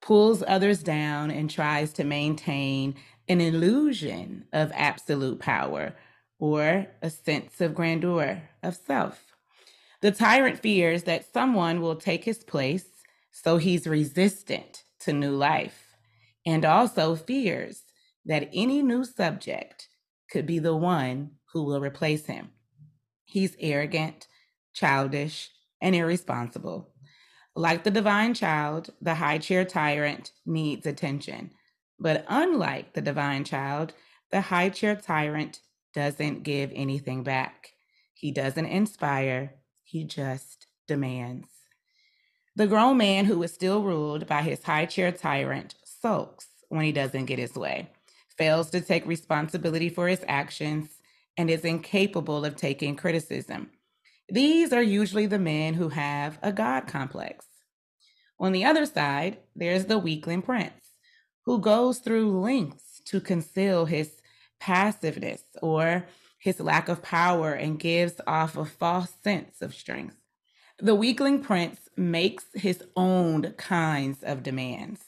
pulls 0.00 0.42
others 0.46 0.82
down, 0.82 1.30
and 1.30 1.50
tries 1.50 1.92
to 1.94 2.04
maintain 2.04 2.94
an 3.28 3.40
illusion 3.40 4.46
of 4.52 4.72
absolute 4.74 5.38
power 5.38 5.94
or 6.38 6.86
a 7.02 7.10
sense 7.10 7.60
of 7.60 7.74
grandeur 7.74 8.42
of 8.62 8.74
self. 8.74 9.34
The 10.00 10.10
tyrant 10.10 10.58
fears 10.58 11.02
that 11.04 11.30
someone 11.32 11.80
will 11.80 11.96
take 11.96 12.24
his 12.24 12.42
place, 12.42 12.99
so 13.30 13.56
he's 13.56 13.86
resistant 13.86 14.84
to 15.00 15.12
new 15.12 15.32
life, 15.32 15.96
and 16.46 16.64
also 16.64 17.14
fears 17.16 17.84
that 18.24 18.50
any 18.52 18.82
new 18.82 19.04
subject 19.04 19.88
could 20.30 20.46
be 20.46 20.58
the 20.58 20.76
one 20.76 21.32
who 21.52 21.62
will 21.64 21.80
replace 21.80 22.26
him. 22.26 22.50
He's 23.24 23.56
arrogant, 23.60 24.26
childish, 24.74 25.50
and 25.80 25.94
irresponsible. 25.94 26.92
Like 27.56 27.84
the 27.84 27.90
divine 27.90 28.34
child, 28.34 28.90
the 29.00 29.14
high 29.14 29.38
chair 29.38 29.64
tyrant 29.64 30.32
needs 30.46 30.86
attention. 30.86 31.50
But 31.98 32.24
unlike 32.28 32.92
the 32.92 33.02
divine 33.02 33.44
child, 33.44 33.92
the 34.30 34.40
high 34.40 34.68
chair 34.68 34.96
tyrant 34.96 35.60
doesn't 35.94 36.44
give 36.44 36.70
anything 36.74 37.22
back. 37.22 37.72
He 38.14 38.30
doesn't 38.30 38.66
inspire, 38.66 39.54
he 39.82 40.04
just 40.04 40.66
demands. 40.86 41.48
The 42.60 42.66
grown 42.66 42.98
man 42.98 43.24
who 43.24 43.42
is 43.42 43.54
still 43.54 43.82
ruled 43.82 44.26
by 44.26 44.42
his 44.42 44.62
high 44.62 44.84
chair 44.84 45.10
tyrant 45.12 45.76
sulks 45.82 46.46
when 46.68 46.84
he 46.84 46.92
doesn't 46.92 47.24
get 47.24 47.38
his 47.38 47.54
way, 47.54 47.88
fails 48.36 48.68
to 48.72 48.82
take 48.82 49.06
responsibility 49.06 49.88
for 49.88 50.08
his 50.08 50.22
actions, 50.28 50.90
and 51.38 51.48
is 51.48 51.64
incapable 51.64 52.44
of 52.44 52.56
taking 52.56 52.96
criticism. 52.96 53.70
These 54.28 54.74
are 54.74 54.82
usually 54.82 55.24
the 55.24 55.38
men 55.38 55.72
who 55.72 55.88
have 55.88 56.38
a 56.42 56.52
God 56.52 56.86
complex. 56.86 57.46
On 58.38 58.52
the 58.52 58.66
other 58.66 58.84
side, 58.84 59.38
there's 59.56 59.86
the 59.86 59.98
weakling 59.98 60.42
prince 60.42 60.84
who 61.46 61.60
goes 61.60 62.00
through 62.00 62.42
lengths 62.42 63.00
to 63.06 63.22
conceal 63.22 63.86
his 63.86 64.20
passiveness 64.58 65.44
or 65.62 66.06
his 66.36 66.60
lack 66.60 66.90
of 66.90 67.00
power 67.00 67.54
and 67.54 67.80
gives 67.80 68.20
off 68.26 68.58
a 68.58 68.66
false 68.66 69.14
sense 69.24 69.62
of 69.62 69.74
strength. 69.74 70.19
The 70.82 70.94
weakling 70.94 71.42
prince 71.42 71.90
makes 71.94 72.46
his 72.54 72.82
own 72.96 73.52
kinds 73.58 74.22
of 74.22 74.42
demands. 74.42 75.00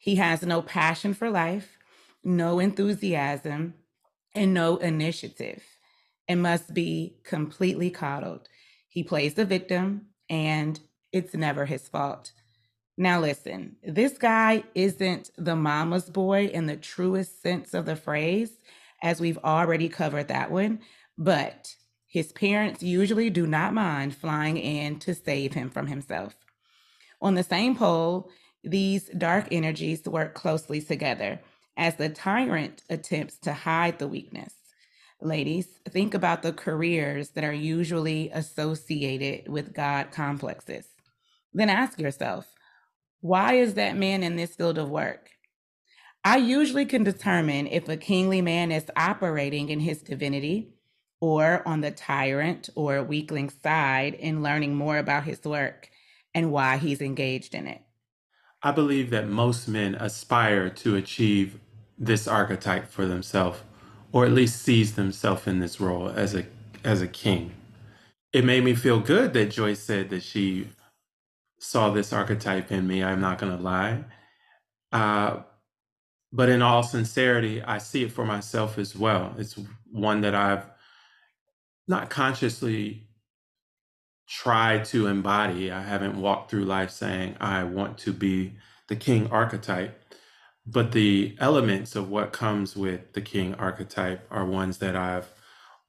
He 0.00 0.16
has 0.16 0.42
no 0.42 0.62
passion 0.62 1.14
for 1.14 1.30
life, 1.30 1.78
no 2.24 2.58
enthusiasm, 2.58 3.74
and 4.34 4.52
no 4.52 4.78
initiative, 4.78 5.62
and 6.26 6.42
must 6.42 6.74
be 6.74 7.18
completely 7.22 7.88
coddled. 7.88 8.48
He 8.88 9.04
plays 9.04 9.34
the 9.34 9.44
victim, 9.44 10.06
and 10.28 10.80
it's 11.12 11.34
never 11.34 11.66
his 11.66 11.86
fault. 11.86 12.32
Now, 12.96 13.20
listen, 13.20 13.76
this 13.84 14.18
guy 14.18 14.64
isn't 14.74 15.30
the 15.38 15.56
mama's 15.56 16.10
boy 16.10 16.46
in 16.46 16.66
the 16.66 16.76
truest 16.76 17.40
sense 17.40 17.74
of 17.74 17.86
the 17.86 17.96
phrase 17.96 18.58
as 19.02 19.20
we've 19.20 19.38
already 19.38 19.88
covered 19.88 20.28
that 20.28 20.50
one. 20.50 20.80
But 21.16 21.74
his 22.12 22.30
parents 22.30 22.82
usually 22.82 23.30
do 23.30 23.46
not 23.46 23.72
mind 23.72 24.14
flying 24.14 24.58
in 24.58 24.98
to 24.98 25.14
save 25.14 25.54
him 25.54 25.70
from 25.70 25.86
himself. 25.86 26.34
On 27.22 27.34
the 27.34 27.42
same 27.42 27.74
pole, 27.74 28.28
these 28.62 29.08
dark 29.16 29.48
energies 29.50 30.04
work 30.04 30.34
closely 30.34 30.82
together 30.82 31.40
as 31.74 31.96
the 31.96 32.10
tyrant 32.10 32.82
attempts 32.90 33.38
to 33.38 33.54
hide 33.54 33.98
the 33.98 34.06
weakness. 34.06 34.52
Ladies, 35.22 35.66
think 35.88 36.12
about 36.12 36.42
the 36.42 36.52
careers 36.52 37.30
that 37.30 37.44
are 37.44 37.52
usually 37.52 38.28
associated 38.34 39.50
with 39.50 39.72
God 39.72 40.10
complexes. 40.10 40.84
Then 41.54 41.70
ask 41.70 41.98
yourself, 41.98 42.46
why 43.22 43.54
is 43.54 43.72
that 43.74 43.96
man 43.96 44.22
in 44.22 44.36
this 44.36 44.54
field 44.54 44.76
of 44.76 44.90
work? 44.90 45.30
I 46.24 46.36
usually 46.36 46.84
can 46.84 47.04
determine 47.04 47.68
if 47.68 47.88
a 47.88 47.96
kingly 47.96 48.42
man 48.42 48.70
is 48.70 48.90
operating 48.96 49.70
in 49.70 49.80
his 49.80 50.02
divinity 50.02 50.74
or 51.22 51.66
on 51.66 51.80
the 51.82 51.92
tyrant 51.92 52.68
or 52.74 53.00
weakling 53.04 53.48
side 53.48 54.12
in 54.14 54.42
learning 54.42 54.74
more 54.74 54.98
about 54.98 55.24
his 55.24 55.42
work 55.44 55.88
and 56.34 56.50
why 56.52 56.76
he's 56.78 57.00
engaged 57.00 57.54
in 57.54 57.68
it. 57.68 57.80
I 58.62 58.72
believe 58.72 59.10
that 59.10 59.28
most 59.28 59.68
men 59.68 59.94
aspire 59.94 60.68
to 60.70 60.96
achieve 60.96 61.60
this 61.96 62.26
archetype 62.26 62.90
for 62.90 63.06
themselves, 63.06 63.60
or 64.12 64.26
at 64.26 64.32
least 64.32 64.62
sees 64.62 64.96
themselves 64.96 65.46
in 65.46 65.60
this 65.60 65.80
role 65.80 66.08
as 66.10 66.34
a 66.34 66.44
as 66.84 67.00
a 67.00 67.08
king. 67.08 67.52
It 68.32 68.44
made 68.44 68.64
me 68.64 68.74
feel 68.74 68.98
good 68.98 69.32
that 69.34 69.52
Joyce 69.52 69.80
said 69.80 70.10
that 70.10 70.24
she 70.24 70.68
saw 71.60 71.90
this 71.90 72.12
archetype 72.12 72.72
in 72.72 72.88
me. 72.88 73.04
I'm 73.04 73.20
not 73.20 73.38
going 73.38 73.56
to 73.56 73.62
lie. 73.62 74.04
Uh, 74.90 75.42
but 76.32 76.48
in 76.48 76.62
all 76.62 76.82
sincerity, 76.82 77.62
I 77.62 77.78
see 77.78 78.04
it 78.04 78.12
for 78.12 78.24
myself 78.24 78.78
as 78.78 78.96
well. 78.96 79.34
It's 79.38 79.58
one 79.90 80.22
that 80.22 80.34
I've 80.34 80.66
not 81.88 82.10
consciously 82.10 83.08
try 84.28 84.78
to 84.78 85.06
embody. 85.06 85.70
I 85.70 85.82
haven't 85.82 86.20
walked 86.20 86.50
through 86.50 86.64
life 86.64 86.90
saying, 86.90 87.36
I 87.40 87.64
want 87.64 87.98
to 87.98 88.12
be 88.12 88.54
the 88.88 88.96
king 88.96 89.28
archetype. 89.30 89.98
But 90.64 90.92
the 90.92 91.36
elements 91.40 91.96
of 91.96 92.08
what 92.08 92.32
comes 92.32 92.76
with 92.76 93.12
the 93.14 93.20
king 93.20 93.54
archetype 93.54 94.26
are 94.30 94.44
ones 94.44 94.78
that 94.78 94.94
I've 94.94 95.28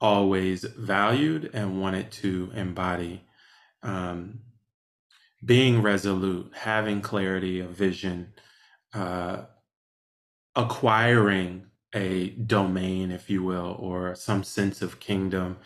always 0.02 0.64
valued 0.64 1.52
and 1.54 1.80
wanted 1.80 2.12
to 2.12 2.52
embody. 2.56 3.24
Um, 3.84 4.40
being 5.46 5.82
resolute, 5.82 6.52
having 6.56 7.02
clarity 7.02 7.60
of 7.60 7.70
vision, 7.70 8.34
uh, 8.94 9.44
acquiring 10.56 11.68
a 11.94 12.30
domain, 12.30 13.12
if 13.12 13.30
you 13.30 13.44
will, 13.44 13.76
or 13.80 14.16
some 14.16 14.44
sense 14.44 14.82
of 14.82 15.00
kingdom 15.00 15.58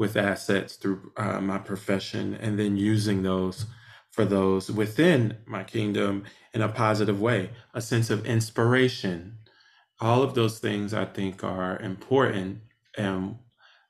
with 0.00 0.16
assets 0.16 0.76
through 0.76 1.12
uh, 1.18 1.42
my 1.42 1.58
profession, 1.58 2.32
and 2.40 2.58
then 2.58 2.74
using 2.74 3.22
those 3.22 3.66
for 4.10 4.24
those 4.24 4.70
within 4.70 5.36
my 5.44 5.62
kingdom 5.62 6.24
in 6.54 6.62
a 6.62 6.68
positive 6.70 7.20
way, 7.20 7.50
a 7.74 7.82
sense 7.82 8.08
of 8.08 8.24
inspiration. 8.24 9.36
All 10.00 10.22
of 10.22 10.32
those 10.32 10.58
things 10.58 10.94
I 10.94 11.04
think 11.04 11.44
are 11.44 11.78
important 11.80 12.60
and 12.96 13.36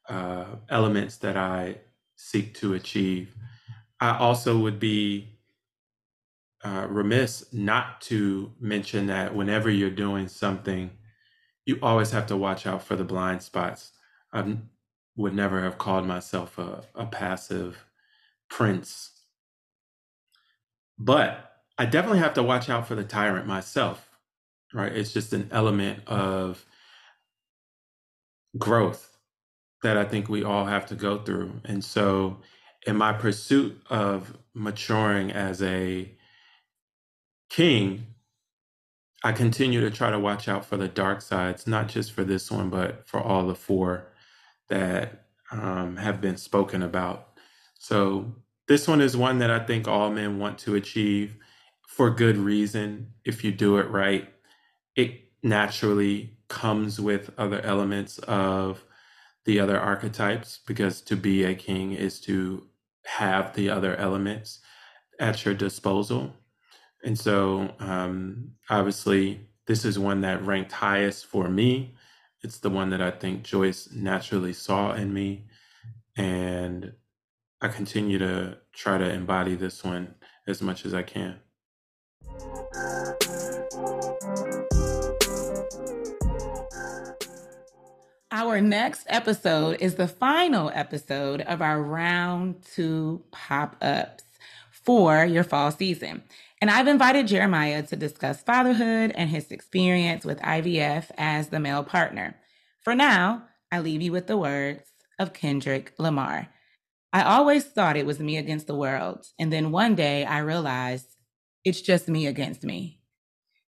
uh, 0.08 0.46
elements 0.68 1.16
that 1.18 1.36
I 1.36 1.76
seek 2.16 2.54
to 2.54 2.74
achieve. 2.74 3.36
I 4.00 4.18
also 4.18 4.58
would 4.58 4.80
be 4.80 5.38
uh, 6.64 6.88
remiss 6.90 7.52
not 7.52 8.00
to 8.00 8.50
mention 8.58 9.06
that 9.06 9.32
whenever 9.32 9.70
you're 9.70 9.90
doing 9.90 10.26
something, 10.26 10.90
you 11.66 11.78
always 11.80 12.10
have 12.10 12.26
to 12.26 12.36
watch 12.36 12.66
out 12.66 12.82
for 12.82 12.96
the 12.96 13.04
blind 13.04 13.42
spots. 13.42 13.92
Would 15.16 15.34
never 15.34 15.62
have 15.62 15.78
called 15.78 16.06
myself 16.06 16.58
a, 16.58 16.84
a 16.94 17.06
passive 17.06 17.84
prince, 18.48 19.10
but 20.98 21.52
I 21.78 21.86
definitely 21.86 22.18
have 22.20 22.34
to 22.34 22.42
watch 22.42 22.68
out 22.68 22.86
for 22.86 22.94
the 22.94 23.04
tyrant 23.04 23.46
myself, 23.46 24.08
right? 24.74 24.92
It's 24.92 25.12
just 25.12 25.32
an 25.32 25.48
element 25.50 26.06
of 26.06 26.64
growth 28.58 29.16
that 29.82 29.96
I 29.96 30.04
think 30.04 30.28
we 30.28 30.44
all 30.44 30.66
have 30.66 30.86
to 30.86 30.94
go 30.94 31.18
through. 31.18 31.52
And 31.64 31.84
so, 31.84 32.38
in 32.86 32.96
my 32.96 33.12
pursuit 33.12 33.80
of 33.90 34.36
maturing 34.54 35.32
as 35.32 35.62
a 35.62 36.10
king, 37.50 38.06
I 39.22 39.32
continue 39.32 39.80
to 39.82 39.90
try 39.90 40.10
to 40.10 40.18
watch 40.18 40.48
out 40.48 40.64
for 40.64 40.76
the 40.76 40.88
dark 40.88 41.20
sides, 41.22 41.66
not 41.66 41.88
just 41.88 42.12
for 42.12 42.24
this 42.24 42.50
one, 42.50 42.70
but 42.70 43.06
for 43.06 43.20
all 43.20 43.46
the 43.46 43.54
four 43.54 44.09
that 44.70 45.26
um, 45.52 45.96
have 45.96 46.20
been 46.20 46.36
spoken 46.36 46.82
about. 46.82 47.28
So, 47.78 48.34
this 48.68 48.86
one 48.86 49.00
is 49.00 49.16
one 49.16 49.38
that 49.40 49.50
I 49.50 49.58
think 49.58 49.88
all 49.88 50.10
men 50.10 50.38
want 50.38 50.58
to 50.60 50.76
achieve 50.76 51.36
for 51.88 52.08
good 52.10 52.36
reason. 52.36 53.12
If 53.24 53.42
you 53.42 53.50
do 53.50 53.78
it 53.78 53.90
right, 53.90 54.28
it 54.94 55.20
naturally 55.42 56.38
comes 56.48 57.00
with 57.00 57.30
other 57.36 57.60
elements 57.62 58.18
of 58.20 58.84
the 59.44 59.58
other 59.58 59.78
archetypes 59.78 60.60
because 60.66 61.00
to 61.02 61.16
be 61.16 61.44
a 61.44 61.54
king 61.54 61.92
is 61.92 62.20
to 62.20 62.66
have 63.04 63.54
the 63.54 63.70
other 63.70 63.96
elements 63.96 64.60
at 65.18 65.44
your 65.44 65.54
disposal. 65.54 66.34
And 67.02 67.18
so, 67.18 67.74
um, 67.78 68.52
obviously, 68.68 69.48
this 69.66 69.84
is 69.84 69.98
one 69.98 70.20
that 70.20 70.44
ranked 70.44 70.72
highest 70.72 71.26
for 71.26 71.48
me. 71.48 71.94
It's 72.42 72.58
the 72.58 72.70
one 72.70 72.88
that 72.90 73.02
I 73.02 73.10
think 73.10 73.42
Joyce 73.42 73.90
naturally 73.92 74.54
saw 74.54 74.94
in 74.94 75.12
me. 75.12 75.44
And 76.16 76.94
I 77.60 77.68
continue 77.68 78.18
to 78.18 78.56
try 78.72 78.96
to 78.96 79.12
embody 79.12 79.56
this 79.56 79.84
one 79.84 80.14
as 80.46 80.62
much 80.62 80.86
as 80.86 80.94
I 80.94 81.02
can. 81.02 81.40
Our 88.32 88.62
next 88.62 89.06
episode 89.08 89.76
is 89.80 89.96
the 89.96 90.08
final 90.08 90.70
episode 90.74 91.42
of 91.42 91.60
our 91.60 91.82
round 91.82 92.62
two 92.74 93.22
pop 93.32 93.76
ups 93.82 94.24
for 94.70 95.26
your 95.26 95.44
fall 95.44 95.70
season. 95.70 96.22
And 96.60 96.70
I've 96.70 96.88
invited 96.88 97.26
Jeremiah 97.26 97.82
to 97.84 97.96
discuss 97.96 98.42
fatherhood 98.42 99.12
and 99.14 99.30
his 99.30 99.50
experience 99.50 100.26
with 100.26 100.40
IVF 100.40 101.10
as 101.16 101.48
the 101.48 101.60
male 101.60 101.82
partner. 101.82 102.36
For 102.82 102.94
now, 102.94 103.44
I 103.72 103.80
leave 103.80 104.02
you 104.02 104.12
with 104.12 104.26
the 104.26 104.36
words 104.36 104.82
of 105.18 105.32
Kendrick 105.32 105.94
Lamar. 105.98 106.48
I 107.12 107.22
always 107.22 107.64
thought 107.64 107.96
it 107.96 108.06
was 108.06 108.20
me 108.20 108.36
against 108.36 108.66
the 108.66 108.74
world. 108.74 109.26
And 109.38 109.50
then 109.52 109.72
one 109.72 109.94
day 109.94 110.24
I 110.24 110.38
realized 110.40 111.06
it's 111.64 111.80
just 111.80 112.08
me 112.08 112.26
against 112.26 112.62
me. 112.62 113.00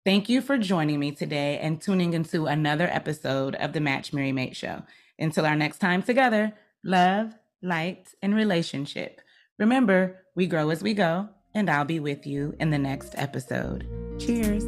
Thank 0.04 0.28
you 0.28 0.42
for 0.42 0.58
joining 0.58 1.00
me 1.00 1.12
today 1.12 1.58
and 1.58 1.80
tuning 1.80 2.12
into 2.12 2.44
another 2.44 2.88
episode 2.92 3.54
of 3.54 3.72
the 3.72 3.80
Match 3.80 4.12
Marry 4.12 4.32
Mate 4.32 4.54
Show. 4.54 4.82
Until 5.18 5.46
our 5.46 5.56
next 5.56 5.78
time 5.78 6.02
together, 6.02 6.52
love, 6.84 7.32
light, 7.62 8.08
and 8.20 8.34
relationship. 8.34 9.20
Remember, 9.58 10.20
we 10.36 10.46
grow 10.46 10.68
as 10.70 10.82
we 10.82 10.92
go, 10.92 11.30
and 11.54 11.70
I'll 11.70 11.84
be 11.84 12.00
with 12.00 12.26
you 12.26 12.54
in 12.58 12.70
the 12.70 12.78
next 12.78 13.14
episode. 13.16 13.86
Cheers. 14.18 14.64